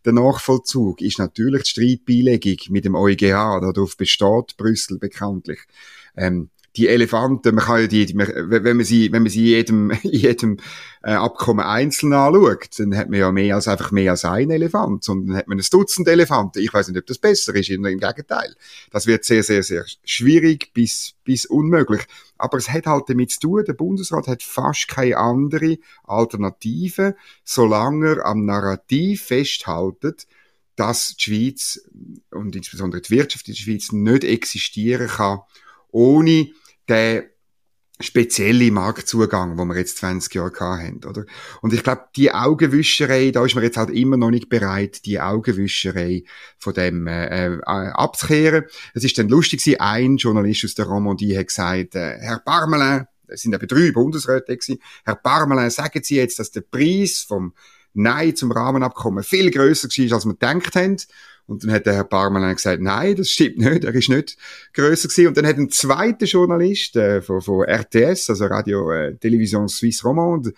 der 0.05 0.13
Nachvollzug, 0.13 1.01
ist 1.01 1.17
natürlich 1.17 1.63
die 1.63 1.69
Streitbeilegung 1.71 2.57
mit 2.69 2.85
dem 2.85 2.93
EuGH, 2.93 3.59
darauf 3.59 3.97
besteht 3.97 4.55
Brüssel 4.55 4.99
bekanntlich. 4.99 5.61
Ähm, 6.15 6.51
die 6.77 6.87
Elefanten, 6.87 7.55
man 7.55 7.65
kann 7.65 7.81
ja 7.81 7.87
die, 7.87 8.15
wenn 8.15 8.77
man 8.77 8.85
sie, 8.85 9.11
wenn 9.11 9.23
man 9.23 9.31
sie 9.31 9.45
jedem, 9.45 9.91
jedem 10.03 10.57
äh, 11.03 11.11
Abkommen 11.11 11.65
einzeln 11.65 12.13
anschaut, 12.13 12.69
dann 12.77 12.95
hat 12.95 13.09
man 13.09 13.19
ja 13.19 13.31
mehr 13.31 13.55
als 13.55 13.67
einfach 13.67 13.91
mehr 13.91 14.11
als 14.11 14.25
ein 14.25 14.51
Elefant, 14.51 15.03
sondern 15.03 15.35
hat 15.35 15.47
man 15.47 15.57
ein 15.57 15.65
Dutzend 15.69 16.07
Elefanten. 16.07 16.59
Ich 16.59 16.73
weiß 16.73 16.87
nicht, 16.89 16.99
ob 16.99 17.07
das 17.07 17.17
besser 17.17 17.55
ist, 17.55 17.69
im 17.69 17.83
Gegenteil. 17.83 18.55
Das 18.91 19.07
wird 19.07 19.25
sehr, 19.25 19.43
sehr, 19.43 19.63
sehr 19.63 19.85
schwierig 20.05 20.71
bis, 20.73 21.15
bis 21.23 21.45
unmöglich. 21.45 22.03
Aber 22.37 22.57
es 22.57 22.69
hat 22.69 22.85
halt 22.85 23.05
damit 23.09 23.31
zu 23.31 23.39
tun, 23.39 23.63
der 23.65 23.73
Bundesrat 23.73 24.27
hat 24.27 24.43
fast 24.43 24.87
keine 24.87 25.17
andere 25.17 25.77
Alternative, 26.03 27.15
solange 27.43 28.17
er 28.17 28.25
am 28.25 28.45
Narrativ 28.45 29.23
festhaltet, 29.23 30.27
dass 30.75 31.15
die 31.15 31.23
Schweiz 31.23 31.81
und 32.29 32.55
insbesondere 32.55 33.01
die 33.01 33.09
Wirtschaft 33.09 33.47
in 33.47 33.55
der 33.55 33.59
Schweiz 33.59 33.91
nicht 33.91 34.23
existieren 34.23 35.07
kann, 35.07 35.39
ohne 35.89 36.51
der 36.87 37.25
spezielle 37.99 38.71
Marktzugang, 38.71 39.57
wo 39.57 39.65
wir 39.65 39.75
jetzt 39.75 39.97
20 39.97 40.35
Jahre 40.35 40.59
haben, 40.59 41.01
oder? 41.03 41.25
Und 41.61 41.73
ich 41.73 41.83
glaube, 41.83 42.05
die 42.15 42.31
Augenwischerei, 42.31 43.31
da 43.31 43.43
ist 43.43 43.55
man 43.55 43.63
jetzt 43.63 43.77
halt 43.77 43.89
immer 43.89 44.17
noch 44.17 44.29
nicht 44.29 44.49
bereit, 44.49 45.05
die 45.05 45.19
Augenwischerei 45.19 46.23
von 46.59 46.73
dem 46.73 47.07
äh, 47.07 47.55
äh, 47.55 47.61
abzukehren. 47.63 48.65
Es 48.93 49.03
ist 49.03 49.17
dann 49.17 49.29
lustig 49.29 49.63
gewesen, 49.63 49.79
ein 49.79 50.17
Journalist 50.17 50.65
aus 50.65 50.75
der 50.75 50.85
Romandie 50.85 51.37
hat 51.37 51.47
gesagt, 51.47 51.95
äh, 51.95 52.17
Herr 52.19 52.39
Parmelin, 52.39 53.07
es 53.27 53.41
sind 53.41 53.53
eben 53.53 53.67
drei 53.67 53.91
Bundesräte 53.91 54.55
gewesen, 54.55 54.79
Herr 55.03 55.15
Parmelin, 55.15 55.71
sagen 55.71 56.03
Sie 56.03 56.17
jetzt, 56.17 56.37
dass 56.37 56.51
der 56.51 56.61
Preis 56.61 57.25
vom 57.27 57.53
Nein 57.93 58.35
zum 58.35 58.51
Rahmenabkommen 58.51 59.23
viel 59.23 59.49
größer 59.49 59.87
war, 59.89 60.15
als 60.15 60.25
wir 60.25 60.33
gedacht 60.33 60.75
haben. 60.75 60.97
Und 61.47 61.63
dann 61.63 61.71
hat 61.71 61.85
der 61.85 61.93
Herr 61.93 62.03
Parmelin 62.03 62.53
gesagt, 62.53 62.81
nein, 62.81 63.15
das 63.15 63.29
stimmt 63.29 63.57
nicht, 63.57 63.85
er 63.85 63.95
ist 63.95 64.09
nicht 64.09 64.37
grösser 64.73 65.07
gewesen. 65.07 65.27
Und 65.27 65.37
dann 65.37 65.47
hat 65.47 65.57
ein 65.57 65.71
zweiter 65.71 66.25
Journalist 66.25 66.95
äh, 66.97 67.21
von, 67.21 67.41
von 67.41 67.63
RTS, 67.63 68.29
also 68.29 68.45
Radio 68.45 68.91
äh, 68.91 69.15
Television 69.15 69.67
Suisse 69.69 70.03
Romande, 70.05 70.53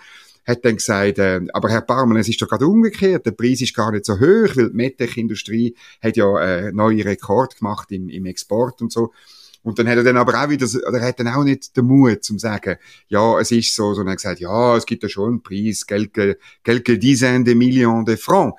hat 0.46 0.66
dann 0.66 0.78
gesagt, 0.78 1.20
äh, 1.20 1.42
aber 1.54 1.70
Herr 1.70 1.82
Parmelin, 1.82 2.22
es 2.22 2.30
ist 2.30 2.42
doch 2.42 2.50
gerade 2.50 2.66
umgekehrt, 2.66 3.26
der 3.26 3.32
Preis 3.32 3.62
ist 3.62 3.76
gar 3.76 3.92
nicht 3.92 4.06
so 4.06 4.16
hoch, 4.16 4.56
weil 4.56 4.72
die 4.72 4.76
Medtech-Industrie 4.76 5.76
hat 6.02 6.18
ja 6.18 6.40
äh, 6.40 6.72
neue 6.72 7.06
Rekord 7.06 7.58
gemacht 7.58 7.92
im, 7.92 8.10
im 8.10 8.26
Export 8.26 8.82
und 8.82 8.92
so. 8.92 9.14
Und 9.62 9.78
dann 9.78 9.88
hat 9.88 9.98
er 9.98 10.04
dann 10.04 10.18
aber 10.18 10.42
auch 10.42 10.50
wieder, 10.50 10.66
oder 10.88 11.02
hat 11.02 11.20
dann 11.20 11.28
auch 11.28 11.44
nicht 11.44 11.76
den 11.76 11.86
Mut 11.86 12.24
zum 12.24 12.40
sagen, 12.40 12.78
ja, 13.10 13.40
es 13.40 13.52
ist 13.52 13.76
so, 13.76 13.94
sondern 13.94 14.08
er 14.08 14.12
hat 14.14 14.18
gesagt, 14.18 14.40
ja, 14.40 14.78
es 14.78 14.86
gibt 14.86 15.04
ja 15.04 15.10
schon 15.10 15.30
einen 15.30 15.44
Preis, 15.44 15.86
quelques, 15.86 16.38
quelques 16.64 16.98
dizaines 16.98 17.46
de 17.46 17.56
millions 17.56 18.06
de 18.06 18.18
francs. 18.18 18.56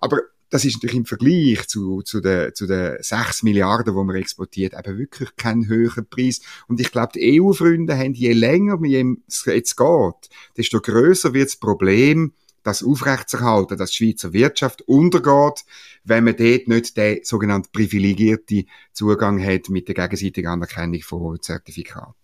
Aber 0.00 0.20
das 0.50 0.64
ist 0.64 0.76
natürlich 0.76 0.96
im 0.96 1.04
Vergleich 1.04 1.66
zu, 1.66 2.02
zu 2.02 2.20
den, 2.20 2.54
zu 2.54 2.66
den 2.66 2.96
6 3.00 3.42
Milliarden, 3.42 3.94
die 3.94 4.04
man 4.04 4.16
exportiert, 4.16 4.74
eben 4.74 4.98
wirklich 4.98 5.36
kein 5.36 5.68
höherer 5.68 6.02
Preis. 6.02 6.40
Und 6.68 6.80
ich 6.80 6.90
glaube, 6.90 7.12
die 7.14 7.40
EU-Freunde 7.40 7.96
haben, 7.96 8.14
je 8.14 8.32
länger 8.32 8.78
es 9.26 9.44
jetzt 9.44 9.76
geht, 9.76 10.30
desto 10.56 10.80
größer 10.80 11.34
wird 11.34 11.48
das 11.48 11.56
Problem, 11.56 12.32
das 12.62 12.82
aufrechtzuerhalten, 12.82 13.78
dass 13.78 13.90
die 13.90 13.96
Schweizer 13.96 14.32
Wirtschaft 14.32 14.82
untergeht, 14.82 15.64
wenn 16.04 16.24
man 16.24 16.36
dort 16.36 16.68
nicht 16.68 16.96
den 16.96 17.20
sogenannten 17.22 17.70
privilegierten 17.72 18.68
Zugang 18.92 19.42
hat 19.42 19.68
mit 19.68 19.88
der 19.88 19.94
gegenseitigen 19.94 20.48
Anerkennung 20.48 21.00
von 21.00 21.40
Zertifikaten. 21.40 22.17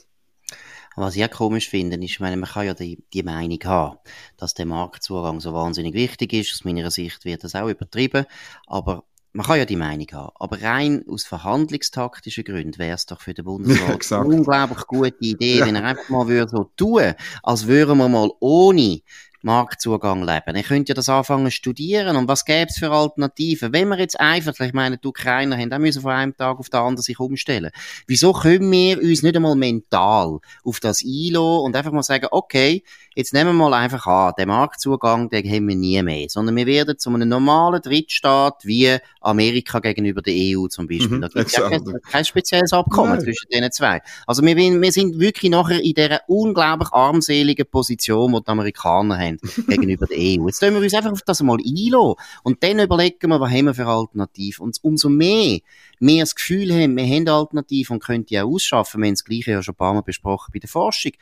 Was 0.96 1.16
ich 1.16 1.24
auch 1.24 1.30
komisch 1.30 1.68
finde, 1.68 1.96
ist, 1.96 2.02
ich 2.04 2.20
meine, 2.20 2.36
man 2.36 2.48
kann 2.48 2.66
ja 2.66 2.74
die, 2.74 3.02
die 3.12 3.22
Meinung 3.22 3.58
haben, 3.64 3.98
dass 4.36 4.54
der 4.54 4.66
Marktzugang 4.66 5.40
so 5.40 5.52
wahnsinnig 5.52 5.94
wichtig 5.94 6.32
ist. 6.32 6.52
Aus 6.52 6.64
meiner 6.64 6.90
Sicht 6.90 7.24
wird 7.24 7.44
das 7.44 7.54
auch 7.54 7.68
übertrieben. 7.68 8.26
Aber 8.66 9.04
man 9.34 9.44
kann 9.44 9.58
ja 9.58 9.64
die 9.64 9.76
Meinung 9.76 10.06
haben. 10.12 10.32
Aber 10.38 10.62
rein 10.62 11.04
aus 11.08 11.24
verhandlungstaktischen 11.24 12.44
Gründen 12.44 12.78
wäre 12.78 12.94
es 12.94 13.06
doch 13.06 13.20
für 13.20 13.34
den 13.34 13.44
Bundesrat 13.44 14.04
ja, 14.10 14.20
eine 14.20 14.28
unglaublich 14.28 14.86
gute 14.86 15.16
Idee, 15.18 15.58
ja. 15.58 15.66
wenn 15.66 15.74
er 15.74 15.84
einfach 15.84 16.08
mal 16.08 16.28
würde 16.28 16.50
so 16.50 16.70
tun, 16.76 17.14
als 17.42 17.66
würden 17.66 17.98
wir 17.98 18.08
mal 18.08 18.30
ohne 18.38 19.00
Marktzugang 19.44 20.22
leben. 20.22 20.56
Ich 20.56 20.66
könnte 20.66 20.90
ja 20.90 20.94
das 20.94 21.08
anfangen 21.08 21.46
zu 21.46 21.52
studieren 21.52 22.16
und 22.16 22.28
was 22.28 22.44
gäbe 22.44 22.68
es 22.70 22.78
für 22.78 22.90
Alternativen? 22.90 23.72
Wenn 23.72 23.88
wir 23.88 23.98
jetzt 23.98 24.18
einfach, 24.18 24.58
ich 24.60 24.72
meine, 24.72 24.98
die 24.98 25.06
Ukrainer 25.06 25.56
haben 25.56 25.72
auch 25.72 25.78
müssen 25.78 26.02
von 26.02 26.12
einem 26.12 26.36
Tag 26.36 26.58
auf 26.58 26.70
den 26.70 26.80
anderen 26.80 27.02
sich 27.02 27.20
umstellen. 27.20 27.70
Wieso 28.06 28.32
können 28.32 28.70
wir 28.70 28.98
uns 28.98 29.22
nicht 29.22 29.36
einmal 29.36 29.54
mental 29.54 30.38
auf 30.64 30.80
das 30.80 31.04
einlassen 31.04 31.64
und 31.64 31.76
einfach 31.76 31.92
mal 31.92 32.02
sagen, 32.02 32.28
okay, 32.30 32.82
jetzt 33.14 33.32
nehmen 33.32 33.56
wir 33.56 33.68
mal 33.68 33.74
einfach 33.74 34.06
an, 34.06 34.32
den 34.38 34.48
Marktzugang, 34.48 35.28
den 35.30 35.48
haben 35.48 35.68
wir 35.68 35.76
nie 35.76 36.02
mehr, 36.02 36.26
sondern 36.28 36.56
wir 36.56 36.66
werden 36.66 36.98
zu 36.98 37.10
einem 37.10 37.28
normalen 37.28 37.80
Drittstaat 37.80 38.64
wie 38.64 38.96
Amerika 39.20 39.78
gegenüber 39.80 40.22
der 40.22 40.34
EU 40.34 40.66
zum 40.68 40.86
Beispiel. 40.86 41.18
Mhm, 41.18 41.20
da 41.20 41.28
gibt 41.28 41.46
es 41.46 41.56
ja 41.56 41.68
kein, 41.68 41.84
kein, 42.10 42.24
spezielles 42.24 42.72
Abkommen 42.72 43.12
Nein. 43.12 43.20
zwischen 43.20 43.48
den 43.52 43.70
zwei. 43.72 44.00
Also 44.26 44.42
wir, 44.42 44.56
wir 44.56 44.92
sind 44.92 45.20
wirklich 45.20 45.50
nachher 45.50 45.80
in 45.80 45.94
dieser 45.94 46.20
unglaublich 46.28 46.92
armseligen 46.92 47.66
Position, 47.66 48.32
die 48.32 48.40
die 48.42 48.48
Amerikaner 48.48 49.18
haben 49.18 49.33
gegenüber 49.66 50.06
der 50.06 50.18
EU. 50.18 50.46
Jetzt 50.46 50.60
tun 50.60 50.74
wir 50.74 50.80
uns 50.80 50.94
einfach 50.94 51.12
auf 51.12 51.22
das 51.22 51.42
mal 51.42 51.58
einlassen 51.58 52.14
und 52.42 52.62
dann 52.62 52.78
überlegen 52.80 53.28
wir, 53.28 53.40
was 53.40 53.50
haben 53.50 53.66
wir 53.66 53.74
für 53.74 53.86
Alternativen. 53.86 54.64
Und 54.64 54.78
umso 54.82 55.08
mehr 55.08 55.58
wir 56.00 56.22
das 56.22 56.34
Gefühl 56.34 56.72
haben, 56.72 56.96
wir 56.96 57.04
haben 57.04 57.28
Alternativen 57.28 57.94
und 57.94 58.02
können 58.02 58.26
die 58.26 58.40
auch 58.40 58.52
ausschaffen, 58.52 59.00
wir 59.00 59.06
haben 59.06 59.14
das 59.14 59.24
Gleiche 59.24 59.52
ja 59.52 59.62
schon 59.62 59.74
ein 59.74 59.78
paar 59.78 59.94
Mal 59.94 60.02
besprochen 60.02 60.50
bei 60.52 60.58
der 60.58 60.68
Forschung, 60.68 61.12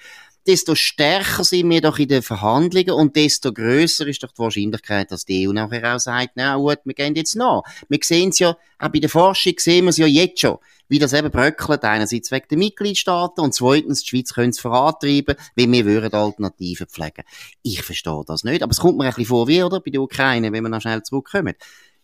desto 0.47 0.75
stärker 0.75 1.45
sind 1.45 1.71
wir 1.71 1.81
doch 1.81 1.99
in 1.99 2.09
den 2.09 2.23
Verhandlungen 2.23 2.91
und 2.91 3.17
desto 3.17 3.53
größer 3.53 4.07
ist 4.07 4.23
doch 4.23 4.33
die 4.33 4.39
Wahrscheinlichkeit, 4.39 5.11
dass 5.13 5.25
die 5.25 5.47
EU 5.47 5.53
nachher 5.53 5.95
auch 5.95 6.01
sagt, 6.01 6.33
na 6.35 6.57
gut, 6.57 6.79
wir 6.85 6.95
gehen 6.95 7.15
jetzt 7.15 7.37
nach. 7.37 7.63
Wir 7.89 7.99
sehen 8.03 8.31
es 8.31 8.39
ja, 8.39 8.57
auch 8.79 8.89
bei 8.89 8.99
der 8.99 9.09
Forschung 9.11 9.55
sehen 9.59 9.85
wir 9.85 9.91
es 9.91 9.99
ja 9.99 10.07
jetzt 10.07 10.41
schon, 10.41 10.59
wie 10.89 10.99
das 10.99 11.13
eben 11.13 11.31
bröckelt, 11.31 11.85
einerseits 11.85 12.31
wegen 12.31 12.47
der 12.51 12.59
Mitgliedstaaten 12.59 13.43
und 13.43 13.55
zweitens, 13.55 14.03
die 14.03 14.09
Schweiz 14.09 14.35
könnte 14.35 14.51
es 14.51 14.61
vorantreiben, 14.61 15.37
weil 15.57 15.71
wir 15.71 15.85
würden 15.85 16.13
Alternativen 16.13 16.89
pflegen. 16.89 17.25
Ich 17.63 17.83
verstehe 17.83 18.23
das 18.27 18.45
nicht, 18.45 18.63
aber 18.63 18.73
es 18.73 18.81
kommt 18.81 18.99
mir 18.99 19.05
ein 19.05 19.11
bisschen 19.11 19.27
vor 19.27 19.49
wie, 19.49 19.63
oder, 19.63 19.81
bei 19.81 19.91
der 19.91 20.03
Ukraine, 20.03 20.53
wenn 20.53 20.63
wir 20.63 20.69
noch 20.69 20.81
schnell 20.81 21.03
zurückkommen. 21.03 21.55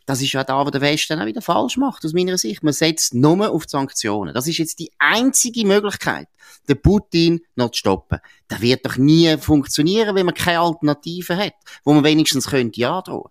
Das 0.09 0.23
ist 0.23 0.33
ja 0.33 0.43
da, 0.43 0.65
wo 0.65 0.71
der 0.71 0.81
Westen 0.81 1.21
auch 1.21 1.27
wieder 1.27 1.43
falsch 1.43 1.77
macht, 1.77 2.03
aus 2.03 2.15
meiner 2.15 2.39
Sicht. 2.39 2.63
Man 2.63 2.73
setzt 2.73 3.13
nur 3.13 3.51
auf 3.51 3.67
die 3.67 3.73
Sanktionen. 3.73 4.33
Das 4.33 4.47
ist 4.47 4.57
jetzt 4.57 4.79
die 4.79 4.91
einzige 4.99 5.67
Möglichkeit, 5.67 6.29
den 6.67 6.81
Putin 6.81 7.41
noch 7.57 7.73
zu 7.73 7.81
stoppen. 7.81 8.19
Das 8.49 8.63
wird 8.63 8.87
doch 8.87 8.97
nie 8.97 9.37
funktionieren, 9.37 10.17
wenn 10.17 10.25
man 10.25 10.35
keine 10.35 10.61
Alternative 10.61 11.37
hat, 11.37 11.53
wo 11.85 11.93
man 11.93 12.05
wenigstens 12.05 12.49
könnte 12.49 12.81
ja 12.81 13.03
drohen. 13.03 13.31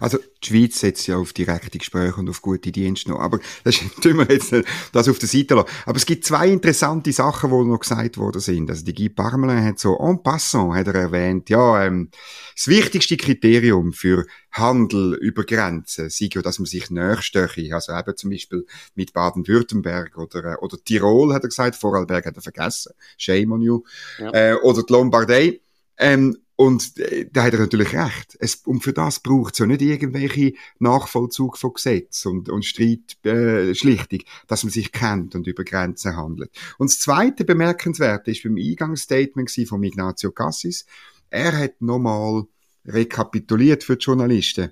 Also, 0.00 0.18
die 0.42 0.48
Schweiz 0.48 0.80
setzt 0.80 1.06
ja 1.06 1.16
auf 1.16 1.32
direkte 1.32 1.78
Gespräche 1.78 2.16
und 2.16 2.28
auf 2.28 2.42
gute 2.42 2.72
Dienste 2.72 3.10
noch. 3.10 3.20
Aber 3.20 3.38
das 3.64 3.76
tun 4.02 4.18
wir 4.18 4.26
jetzt 4.28 4.52
das 4.92 5.08
auf 5.08 5.18
der 5.18 5.28
Seite 5.28 5.54
lassen. 5.54 5.68
Aber 5.84 5.96
es 5.96 6.06
gibt 6.06 6.24
zwei 6.24 6.48
interessante 6.48 7.12
Sachen, 7.12 7.50
die 7.50 7.68
noch 7.68 7.80
gesagt 7.80 8.18
worden 8.18 8.40
sind. 8.40 8.68
Also, 8.68 8.84
die 8.84 8.94
Guy 8.94 9.08
Parmelin 9.08 9.64
hat 9.64 9.78
so 9.78 9.96
en 9.98 10.22
passant, 10.22 10.74
hat 10.74 10.88
er 10.88 10.94
erwähnt, 10.94 11.48
ja, 11.50 11.84
ähm, 11.84 12.10
das 12.56 12.68
wichtigste 12.68 13.16
Kriterium 13.16 13.92
für 13.92 14.26
Handel 14.50 15.14
über 15.14 15.44
Grenzen 15.44 16.08
sei 16.10 16.28
ja, 16.32 16.42
dass 16.42 16.58
man 16.58 16.66
sich 16.66 16.90
nähersteche. 16.90 17.74
Also 17.74 17.92
eben 17.92 18.16
zum 18.16 18.30
Beispiel 18.30 18.66
mit 18.94 19.12
Baden-Württemberg 19.12 20.16
oder, 20.16 20.44
äh, 20.44 20.56
oder 20.56 20.78
Tirol, 20.82 21.34
hat 21.34 21.44
er 21.44 21.48
gesagt. 21.48 21.76
Vorarlberg 21.76 22.26
hat 22.26 22.36
er 22.36 22.42
vergessen. 22.42 22.92
Shame 23.18 23.52
on 23.52 23.60
you. 23.60 23.82
Ja. 24.18 24.30
Äh, 24.32 24.54
oder 24.54 24.82
die 24.82 24.92
Lombardei. 24.92 25.60
Ähm, 25.98 26.36
und 26.56 26.98
äh, 26.98 27.28
da 27.30 27.44
hat 27.44 27.52
er 27.52 27.60
natürlich 27.60 27.92
recht. 27.92 28.36
Es, 28.40 28.56
und 28.64 28.80
für 28.80 28.94
das 28.94 29.20
braucht 29.20 29.52
es 29.52 29.58
ja 29.58 29.66
nicht 29.66 29.82
irgendwelche 29.82 30.54
Nachvollzug 30.78 31.58
von 31.58 31.74
Gesetz 31.74 32.24
und, 32.24 32.48
und 32.48 32.64
Streitschlichtung, 32.64 34.20
äh, 34.20 34.24
dass 34.46 34.64
man 34.64 34.72
sich 34.72 34.90
kennt 34.90 35.34
und 35.34 35.46
über 35.46 35.64
Grenzen 35.64 36.16
handelt. 36.16 36.50
Und 36.78 36.90
das 36.90 36.98
zweite 36.98 37.44
bemerkenswerte 37.44 38.30
ist 38.30 38.42
beim 38.42 38.56
Eingangsstatement 38.56 39.50
von 39.68 39.82
Ignazio 39.82 40.32
Cassis. 40.32 40.86
Er 41.28 41.56
hat 41.58 41.82
nochmal 41.82 42.44
rekapituliert 42.86 43.84
für 43.84 43.96
die 43.96 44.04
Journalisten, 44.04 44.70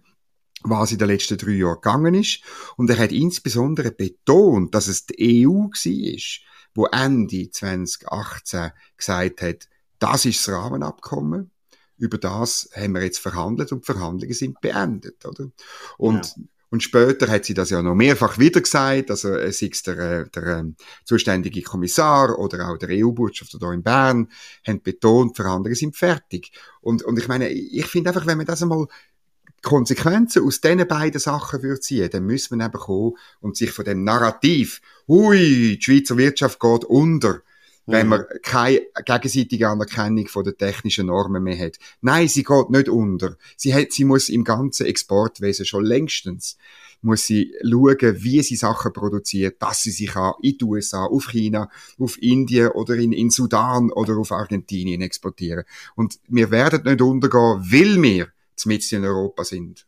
was 0.62 0.92
in 0.92 0.98
den 0.98 1.08
letzten 1.08 1.36
drei 1.36 1.52
Jahren 1.52 1.74
gegangen 1.74 2.14
ist. 2.14 2.40
Und 2.76 2.88
er 2.88 2.98
hat 2.98 3.12
insbesondere 3.12 3.90
betont, 3.90 4.74
dass 4.74 4.88
es 4.88 5.04
die 5.04 5.46
EU 5.46 5.50
war, 5.50 6.44
wo 6.74 6.86
Ende 6.86 7.50
2018 7.50 8.70
gesagt 8.96 9.42
hat, 9.42 9.68
das 9.98 10.24
ist 10.24 10.46
das 10.46 10.54
Rahmenabkommen. 10.54 11.50
Über 11.96 12.18
das 12.18 12.68
haben 12.74 12.94
wir 12.94 13.02
jetzt 13.02 13.18
verhandelt 13.18 13.72
und 13.72 13.86
die 13.86 13.92
Verhandlungen 13.92 14.34
sind 14.34 14.60
beendet, 14.60 15.24
oder? 15.24 15.50
Und 15.96 16.26
ja. 16.26 16.44
Und 16.74 16.82
später 16.82 17.28
hat 17.28 17.44
sie 17.44 17.54
das 17.54 17.70
ja 17.70 17.80
noch 17.82 17.94
mehrfach 17.94 18.36
wieder 18.36 18.60
gesagt, 18.60 19.08
also 19.08 19.28
äh, 19.28 19.52
sei 19.52 19.68
es 19.70 19.84
der, 19.84 19.96
äh, 19.96 20.28
der 20.28 20.42
äh, 20.44 20.64
zuständige 21.04 21.62
Kommissar 21.62 22.36
oder 22.36 22.68
auch 22.68 22.76
der 22.78 22.88
EU-Botschafter 22.90 23.58
hier 23.60 23.70
in 23.70 23.84
Bern, 23.84 24.28
haben 24.66 24.82
betont, 24.82 25.36
Verhandlungen 25.36 25.76
sind 25.76 25.96
fertig. 25.96 26.50
Und, 26.80 27.04
und 27.04 27.16
ich 27.16 27.28
meine, 27.28 27.48
ich 27.48 27.86
finde 27.86 28.10
einfach, 28.10 28.26
wenn 28.26 28.38
man 28.38 28.46
das 28.46 28.60
einmal 28.60 28.88
Konsequenzen 29.62 30.42
aus 30.44 30.60
diesen 30.60 30.88
beiden 30.88 31.20
Sachen 31.20 31.62
würde 31.62 31.78
ziehen, 31.78 32.10
dann 32.10 32.26
müssen 32.26 32.58
wir 32.58 32.66
eben 32.66 32.72
kommen 32.72 33.12
und 33.40 33.56
sich 33.56 33.70
von 33.70 33.84
dem 33.84 34.02
Narrativ, 34.02 34.80
hui, 35.06 35.78
die 35.78 35.80
Schweizer 35.80 36.16
Wirtschaft 36.16 36.58
geht 36.58 36.84
unter, 36.86 37.42
wenn 37.86 38.08
man 38.08 38.24
keine 38.42 38.82
gegenseitige 39.04 39.68
Anerkennung 39.68 40.26
von 40.28 40.44
den 40.44 40.56
technischen 40.56 41.06
Normen 41.06 41.42
mehr 41.42 41.58
hat. 41.58 41.78
Nein, 42.00 42.28
sie 42.28 42.42
geht 42.42 42.70
nicht 42.70 42.88
unter. 42.88 43.36
Sie 43.56 43.74
hat, 43.74 43.92
sie 43.92 44.04
muss 44.04 44.28
im 44.28 44.44
ganzen 44.44 44.86
Exportwesen 44.86 45.66
schon 45.66 45.84
längstens 45.84 46.56
muss 47.04 47.26
sie 47.26 47.54
schauen, 47.62 48.22
wie 48.22 48.42
sie 48.42 48.56
Sachen 48.56 48.92
produziert, 48.92 49.62
dass 49.62 49.82
sie 49.82 49.90
sich 49.90 50.16
auch 50.16 50.38
in 50.40 50.58
die 50.58 50.64
USA, 50.64 51.04
auf 51.04 51.28
China, 51.28 51.70
auf 51.98 52.20
Indien 52.20 52.68
oder 52.68 52.94
in, 52.94 53.12
in 53.12 53.30
Sudan 53.30 53.90
oder 53.92 54.16
auf 54.16 54.32
Argentinien 54.32 55.02
exportieren. 55.02 55.64
Und 55.94 56.18
wir 56.28 56.50
werden 56.50 56.82
nicht 56.84 57.02
untergehen, 57.02 57.62
weil 57.70 58.02
wir 58.02 58.28
mitten 58.64 58.94
in 58.94 59.04
Europa 59.04 59.44
sind. 59.44 59.86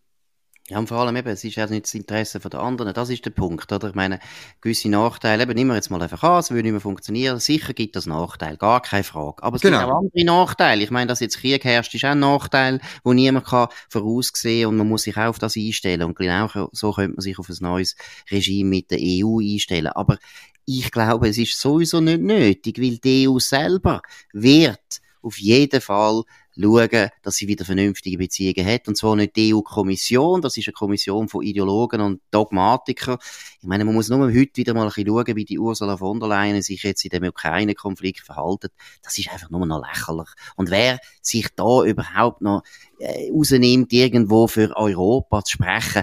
Ja, 0.69 0.81
und 0.81 0.89
vor 0.89 0.99
allem 0.99 1.15
eben, 1.15 1.29
es 1.29 1.45
ist 1.45 1.55
ja 1.55 1.67
nicht 1.69 1.85
das 1.85 1.95
Interesse 1.95 2.41
der 2.41 2.59
anderen. 2.59 2.93
Das 2.93 3.09
ist 3.09 3.25
der 3.25 3.31
Punkt, 3.31 3.71
oder? 3.71 3.89
Ich 3.89 3.95
meine, 3.95 4.19
gewisse 4.61 4.89
Nachteile, 4.89 5.45
eben, 5.45 5.55
nehmen 5.55 5.71
wir 5.71 5.77
jetzt 5.77 5.91
mal 5.91 6.03
einfach 6.03 6.25
an, 6.25 6.41
es 6.41 6.51
würde 6.51 6.65
nicht 6.65 6.73
mehr 6.73 6.81
funktionieren. 6.81 7.39
Sicher 7.39 7.73
gibt 7.73 7.95
es 7.95 8.07
Nachteile, 8.07 8.57
gar 8.57 8.83
keine 8.83 9.05
Frage. 9.05 9.45
Aber 9.45 9.57
es 9.57 9.63
genau. 9.63 9.79
gibt 9.79 9.91
auch 9.91 9.99
andere 9.99 10.25
Nachteile. 10.25 10.83
Ich 10.83 10.91
meine, 10.91 11.07
dass 11.07 11.21
jetzt 11.21 11.39
Krieg 11.39 11.65
herrscht, 11.65 11.95
ist 11.95 12.05
auch 12.05 12.11
ein 12.11 12.19
Nachteil, 12.19 12.81
wo 13.05 13.13
niemand 13.13 13.47
kann 13.47 13.69
voraussehen 13.89 14.69
und 14.69 14.77
man 14.77 14.89
muss 14.89 15.03
sich 15.03 15.17
auch 15.17 15.29
auf 15.29 15.39
das 15.39 15.57
einstellen. 15.57 16.03
Und 16.03 16.17
genau 16.17 16.49
so 16.73 16.93
könnte 16.93 17.15
man 17.15 17.21
sich 17.21 17.39
auf 17.39 17.49
ein 17.49 17.57
neues 17.61 17.95
Regime 18.29 18.69
mit 18.69 18.91
der 18.91 18.99
EU 19.01 19.39
einstellen. 19.39 19.93
Aber 19.93 20.19
ich 20.65 20.91
glaube, 20.91 21.29
es 21.29 21.39
ist 21.39 21.61
sowieso 21.61 22.01
nicht 22.01 22.23
nötig, 22.23 22.81
weil 22.81 22.99
die 22.99 23.29
EU 23.29 23.39
selber 23.39 24.03
wird 24.33 25.01
auf 25.27 25.39
jeden 25.39 25.81
Fall 25.81 26.23
schauen, 26.59 27.11
dass 27.23 27.37
sie 27.37 27.49
wieder 27.49 27.65
vernünftige 27.65 28.17
Beziehungen 28.17 28.67
hat. 28.67 28.89
Und 28.89 28.97
zwar 28.97 29.17
nicht 29.17 29.37
die 29.37 29.55
EU-Kommission, 29.55 30.41
das 30.41 30.57
ist 30.57 30.69
eine 30.69 30.73
Kommission 30.73 31.29
von 31.29 31.43
Ideologen 31.43 32.01
und 32.01 32.21
Dogmatikern. 32.31 33.19
Ich 33.61 33.67
meine, 33.67 33.85
man 33.85 33.95
muss 33.95 34.09
nur 34.09 34.29
heute 34.29 34.57
wieder 34.57 34.73
mal 34.73 34.83
ein 34.83 34.87
bisschen 34.89 35.09
schauen, 35.09 35.37
wie 35.37 35.45
die 35.45 35.59
Ursula 35.59 35.97
von 35.97 36.21
der 36.21 36.29
Leyen 36.29 36.63
sich 36.63 36.83
jetzt 36.83 37.05
in 37.05 37.11
dem 37.11 37.25
Ukraine-Konflikt 37.25 38.21
verhalten. 38.21 38.69
Das 39.03 39.19
ist 39.19 39.31
einfach 39.31 39.51
nur 39.51 39.67
noch 39.67 39.85
lächerlich. 39.85 40.29
Und 40.57 40.71
wer 40.71 40.99
sich 41.21 41.49
da 41.57 41.85
überhaupt 41.85 42.41
noch 42.41 42.63
äh, 43.01 43.31
rausnimmt, 43.31 43.93
irgendwo 43.93 44.47
für 44.47 44.75
Europa 44.77 45.43
zu 45.43 45.53
sprechen, 45.55 46.03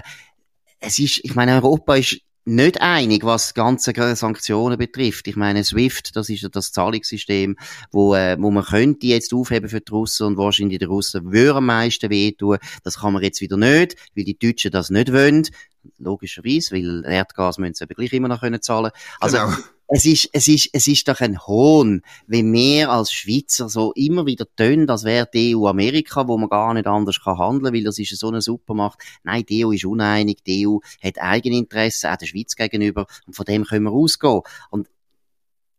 es 0.80 0.98
ist, 0.98 1.20
ich 1.24 1.34
meine, 1.34 1.54
Europa 1.54 1.96
ist 1.96 2.20
nicht 2.44 2.80
einig, 2.80 3.24
was 3.24 3.54
ganze 3.54 3.92
Sanktionen 4.16 4.78
betrifft. 4.78 5.26
Ich 5.28 5.36
meine, 5.36 5.64
SWIFT, 5.64 6.14
das 6.14 6.28
ist 6.28 6.42
ja 6.42 6.48
das 6.48 6.72
Zahlungssystem, 6.72 7.56
wo, 7.90 8.14
äh, 8.14 8.36
wo 8.38 8.50
man 8.50 8.64
könnte 8.64 9.06
jetzt 9.06 9.32
aufheben 9.32 9.68
für 9.68 9.80
die 9.80 9.90
Russen 9.90 10.26
und 10.26 10.36
wahrscheinlich 10.36 10.78
die 10.78 10.84
Russen 10.84 11.32
würden 11.32 11.58
am 11.58 11.66
meisten 11.66 12.10
wehtun. 12.10 12.58
Das 12.82 12.98
kann 13.00 13.12
man 13.12 13.22
jetzt 13.22 13.40
wieder 13.40 13.56
nicht, 13.56 13.96
weil 14.14 14.24
die 14.24 14.38
Deutschen 14.38 14.70
das 14.70 14.90
nicht 14.90 15.12
wollen. 15.12 15.48
Logischerweise, 15.98 16.74
weil 16.74 17.04
Erdgas 17.06 17.58
müssen 17.58 17.74
sie 17.74 17.84
aber 17.84 17.94
gleich 17.94 18.12
immer 18.12 18.28
noch 18.28 18.40
können 18.40 18.62
zahlen. 18.62 18.90
Also, 19.20 19.38
genau 19.38 19.52
es 19.88 20.06
ist, 20.06 20.30
es 20.32 20.48
ist, 20.48 20.70
es 20.72 20.86
ist 20.86 21.08
doch 21.08 21.20
ein 21.20 21.38
Hohn, 21.46 22.02
wenn 22.26 22.52
wir 22.52 22.90
als 22.90 23.12
Schweizer 23.12 23.68
so 23.68 23.92
immer 23.92 24.24
wieder 24.26 24.46
tönen, 24.56 24.88
als 24.88 25.04
wäre 25.04 25.28
die 25.32 25.54
EU 25.54 25.66
Amerika, 25.66 26.26
wo 26.26 26.38
man 26.38 26.48
gar 26.48 26.72
nicht 26.72 26.86
anders 26.86 27.20
kann 27.22 27.38
handeln, 27.38 27.74
weil 27.74 27.84
das 27.84 27.98
ist 27.98 28.16
so 28.18 28.28
eine 28.28 28.40
Supermacht. 28.40 28.98
Nein, 29.24 29.44
die 29.46 29.64
EU 29.64 29.72
ist 29.72 29.84
uneinig, 29.84 30.42
die 30.46 30.66
EU 30.66 30.78
hat 31.02 31.20
Eigeninteressen, 31.20 32.10
auch 32.10 32.16
der 32.16 32.26
Schweiz 32.26 32.56
gegenüber, 32.56 33.06
und 33.26 33.36
von 33.36 33.44
dem 33.44 33.64
können 33.64 33.84
wir 33.84 33.92
ausgehen. 33.92 34.40
Und 34.70 34.88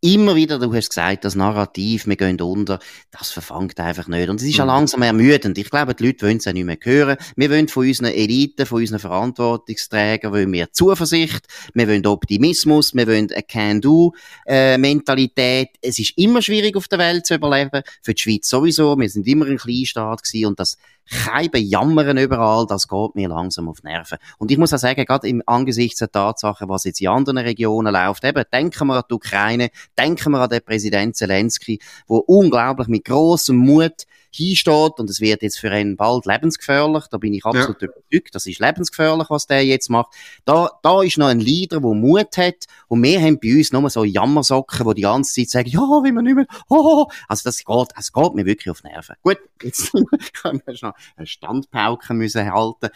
immer 0.06 0.36
wieder, 0.36 0.60
du 0.60 0.72
hast 0.74 0.90
gesagt, 0.90 1.24
das 1.26 1.36
Narrativ, 1.36 2.06
wir 2.06 2.16
gehen 2.16 2.40
unter, 2.40 2.78
das 3.12 3.32
verfangt 3.32 3.80
einfach 3.80 4.08
nicht. 4.08 4.30
Und 4.30 4.40
es 4.40 4.48
ist 4.48 4.58
ja 4.58 4.66
mhm. 4.66 4.70
langsam 4.70 5.02
ermüdend. 5.02 5.58
Ich 5.58 5.72
glaube, 5.72 5.96
die 5.96 6.06
Leute 6.06 6.28
wollen 6.28 6.38
es 6.38 6.46
ja 6.46 6.54
nicht 6.54 6.66
mehr 6.66 6.78
hören. 6.80 7.18
Wir 7.36 7.50
wollen 7.50 7.68
von 7.68 7.88
unseren 7.88 8.14
Eliten, 8.14 8.68
von 8.68 8.82
unseren 8.82 9.00
Verantwortungsträgern, 9.00 10.32
wollen 10.32 10.54
wir 10.54 10.72
Zuversicht, 10.72 11.48
wir 11.74 11.88
wollen 11.88 12.06
Optimismus, 12.06 12.94
wir 12.94 13.08
wollen 13.08 13.32
eine 13.32 13.42
Can-Do-Mentalität. 13.42 15.70
Es 15.82 15.98
ist 15.98 16.16
immer 16.18 16.44
schwierig, 16.44 16.76
auf 16.76 16.88
der 16.88 17.00
Welt 17.00 17.26
zu 17.26 17.34
überleben. 17.34 17.82
Für 18.04 18.14
die 18.14 18.22
Schweiz 18.22 18.48
sowieso. 18.48 18.96
Wir 18.98 19.10
sind 19.10 19.26
immer 19.28 19.48
ein 19.48 19.58
Kleinstaat 19.58 20.22
gewesen 20.24 20.46
und 20.46 20.60
das 20.60 20.78
Keiben 21.10 21.64
jammern 21.64 22.18
überall, 22.18 22.66
das 22.66 22.88
geht 22.88 23.16
mir 23.16 23.30
langsam 23.30 23.70
auf 23.70 23.84
Nerven. 23.84 24.18
Und 24.40 24.50
ich 24.50 24.58
muss 24.58 24.74
auch 24.74 24.80
sagen, 24.80 25.06
gerade 25.06 25.28
im 25.28 25.44
Angesichts 25.46 26.00
der 26.00 26.12
Tatsache, 26.12 26.68
was 26.68 26.86
jetzt 26.86 27.00
in 27.00 27.10
anderen 27.10 27.38
Regionen 27.38 27.94
läuft, 27.94 28.24
eben, 28.24 28.44
denken 28.52 28.88
wir 28.88 28.96
an 28.96 29.04
die 29.10 29.14
Ukraine, 29.14 29.70
denken 29.98 30.32
wir 30.32 30.42
an 30.42 30.50
den 30.50 30.62
Präsident 30.62 31.16
Zelensky, 31.16 31.80
wo 32.08 32.18
unglaublich 32.18 32.88
mit 32.88 33.06
großem 33.06 33.56
Mut 33.56 34.06
hinsteht 34.36 35.00
und 35.00 35.10
es 35.10 35.22
wird 35.22 35.42
jetzt 35.42 35.60
für 35.60 35.76
ihn 35.76 35.96
bald 35.96 36.26
lebensgefährlich, 36.26 37.06
da 37.10 37.18
bin 37.18 37.34
ich 37.34 37.46
absolut 37.46 37.82
ja. 37.82 37.88
überzeugt, 37.88 38.36
das 38.36 38.46
ist 38.46 38.60
lebensgefährlich, 38.60 39.30
was 39.30 39.48
der 39.48 39.66
jetzt 39.66 39.90
macht. 39.90 40.14
Da, 40.46 40.70
da 40.84 41.02
ist 41.02 41.18
noch 41.18 41.28
ein 41.28 41.40
Leader, 41.40 41.80
der 41.80 41.94
Mut 41.94 42.38
hat 42.38 42.66
und 42.88 43.04
wir 43.04 43.22
haben 43.22 43.40
bei 43.40 43.56
uns 43.56 43.72
nur 43.72 43.90
so 43.90 44.04
Jammersocken, 44.04 44.88
die 44.90 44.96
die 44.96 45.02
ganze 45.02 45.34
Zeit 45.34 45.50
sagen, 45.50 45.70
ja, 45.70 45.80
wie 45.80 46.12
man 46.12 46.24
nicht 46.24 46.36
mehr, 46.36 46.48
oh, 46.70 47.08
also 47.28 47.42
das 47.46 47.64
geht, 47.64 47.90
es 47.98 48.12
geht 48.12 48.36
mir 48.36 48.46
wirklich 48.46 48.70
auf 48.70 48.84
Nerven. 48.84 49.16
Gut, 49.24 49.40
jetzt 49.62 49.92
haben 50.44 50.62
wir 50.66 50.76
schon 50.76 50.94
eine 51.16 51.28
Standpauke 51.28 52.14
müssen 52.14 52.52
halten. 52.52 52.90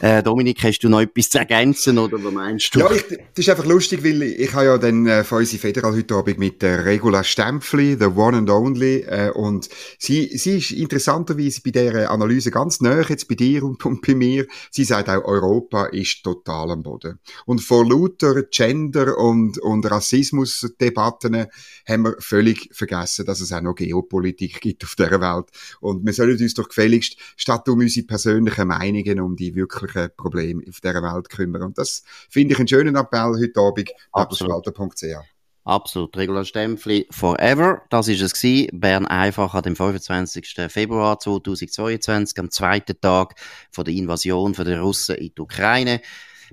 Äh, 0.00 0.22
Dominik, 0.22 0.62
hast 0.62 0.80
du 0.80 0.88
noch 0.88 1.00
etwas 1.00 1.30
zu 1.30 1.38
ergänzen 1.38 1.98
oder 1.98 2.22
was 2.22 2.32
meinst 2.32 2.74
du? 2.74 2.80
Ja, 2.80 2.90
ich, 2.90 3.04
das 3.08 3.18
ist 3.36 3.48
einfach 3.48 3.66
lustig, 3.66 4.04
weil 4.04 4.22
ich 4.22 4.52
habe 4.52 4.64
ja 4.64 4.78
dann 4.78 5.06
äh, 5.06 5.24
von 5.24 5.38
unserer 5.38 5.60
Federal 5.60 5.94
heute 5.94 6.14
Abend 6.14 6.38
mit 6.38 6.62
der 6.62 6.84
Regula 6.84 7.24
Stempfli, 7.24 7.96
the 7.98 8.06
one 8.06 8.36
and 8.36 8.50
only, 8.50 9.00
äh, 9.00 9.30
und 9.30 9.68
sie, 9.98 10.36
sie 10.36 10.58
ist 10.58 10.70
interessanterweise 10.86 11.60
bei 11.62 11.72
dieser 11.72 12.10
Analyse 12.10 12.52
ganz 12.52 12.80
nah 12.80 13.00
jetzt 13.00 13.28
bei 13.28 13.34
dir 13.34 13.64
und, 13.64 13.84
und 13.84 14.06
bei 14.06 14.14
mir. 14.14 14.46
Sie 14.70 14.84
sagt 14.84 15.08
auch, 15.08 15.24
Europa 15.24 15.86
ist 15.86 16.22
total 16.22 16.70
am 16.70 16.82
Boden. 16.84 17.18
Und 17.44 17.60
vor 17.60 17.84
lauter 17.84 18.44
Gender- 18.44 19.18
und, 19.18 19.58
und 19.58 19.90
Rassismusdebatten 19.90 21.46
haben 21.88 22.02
wir 22.04 22.14
völlig 22.20 22.68
vergessen, 22.72 23.26
dass 23.26 23.40
es 23.40 23.52
auch 23.52 23.60
noch 23.60 23.74
Geopolitik 23.74 24.60
gibt 24.60 24.84
auf 24.84 24.94
dieser 24.94 25.20
Welt. 25.20 25.46
Und 25.80 26.06
wir 26.06 26.12
sollen 26.12 26.38
uns 26.38 26.54
doch 26.54 26.68
gefälligst, 26.68 27.16
statt 27.36 27.68
um 27.68 27.80
unsere 27.80 28.06
persönlichen 28.06 28.68
Meinungen, 28.68 29.20
um 29.20 29.34
die 29.34 29.56
wirklichen 29.56 30.10
Probleme 30.16 30.62
auf 30.68 30.80
dieser 30.80 31.02
Welt 31.02 31.28
kümmern. 31.28 31.62
Und 31.62 31.78
das 31.78 32.04
finde 32.28 32.54
ich 32.54 32.60
einen 32.60 32.68
schönen 32.68 32.94
Appell 32.94 33.34
heute 33.40 33.60
Abend, 33.60 33.90
abspalter.ch. 34.12 35.35
Absolut. 35.66 36.16
Regula 36.16 36.44
Stempfli 36.44 37.08
forever. 37.10 37.82
Das 37.90 38.06
ist 38.06 38.20
es 38.20 38.34
gewesen. 38.34 38.68
Bern 38.72 39.04
einfach 39.04 39.52
an 39.52 39.64
dem 39.64 39.74
25. 39.74 40.58
Februar 40.68 41.18
2022, 41.18 42.38
am 42.38 42.52
zweiten 42.52 43.00
Tag 43.00 43.34
von 43.72 43.84
der 43.84 43.94
Invasion 43.94 44.52
der 44.52 44.80
Russen 44.80 45.16
in 45.16 45.32
die 45.36 45.40
Ukraine. 45.40 46.00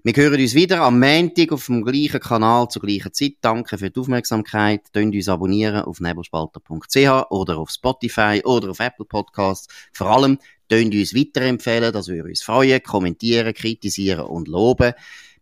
Wir 0.03 0.13
hören 0.15 0.41
uns 0.41 0.55
wieder 0.55 0.81
am 0.81 0.99
Montag 0.99 1.51
auf 1.51 1.67
dem 1.67 1.83
gleichen 1.83 2.19
Kanal 2.19 2.69
zur 2.69 2.81
gleichen 2.81 3.13
Zeit. 3.13 3.33
Danke 3.41 3.77
für 3.77 3.91
die 3.91 3.99
Aufmerksamkeit. 3.99 4.81
Könnt 4.91 5.13
uns 5.13 5.29
abonnieren 5.29 5.83
auf 5.83 5.99
nebelspalter.ch 5.99 7.29
oder 7.29 7.59
auf 7.59 7.69
Spotify 7.69 8.41
oder 8.43 8.71
auf 8.71 8.79
Apple 8.79 9.05
Podcasts. 9.05 9.67
Vor 9.93 10.07
allem 10.07 10.39
könnt 10.67 10.95
uns 10.95 11.13
weiterempfehlen, 11.13 11.93
dass 11.93 12.07
wir 12.07 12.23
uns 12.23 12.41
freuen, 12.41 12.81
kommentieren, 12.81 13.53
kritisieren 13.53 14.25
und 14.25 14.47
loben. 14.47 14.93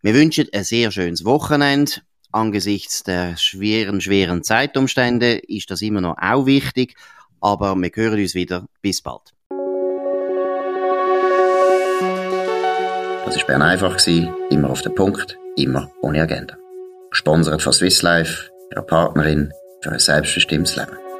Wir 0.01 0.13
wünschen 0.13 0.47
ein 0.51 0.65
sehr 0.65 0.91
schönes 0.91 1.23
Wochenende 1.23 2.01
angesichts 2.32 3.04
der 3.04 3.38
schweren, 3.38 4.02
schweren 4.02 4.44
Zeitumstände 4.44 5.34
ist 5.34 5.72
das 5.72 5.82
immer 5.82 6.02
noch 6.02 6.17
auch 6.20 6.46
wichtig. 6.46 6.96
Aber 7.39 7.76
wir 7.76 7.91
hören 7.94 8.20
uns 8.20 8.36
wieder. 8.36 8.65
Bis 8.82 9.02
bald. 9.02 9.34
Das 13.26 13.38
war 13.38 13.46
Bern 13.48 13.62
einfach, 13.62 13.98
immer 14.50 14.70
auf 14.70 14.82
den 14.82 14.94
Punkt, 14.94 15.38
immer 15.56 15.89
ohne 16.02 16.22
Agenda. 16.22 16.58
Gesponsert 17.10 17.62
von 17.62 17.74
Swiss 17.74 18.02
Life, 18.02 18.50
ihrer 18.72 18.84
Partnerin 18.84 19.54
für 19.82 19.91
ein 19.91 20.00
selbstbestimmtes 20.00 20.76
Leben. 20.76 21.11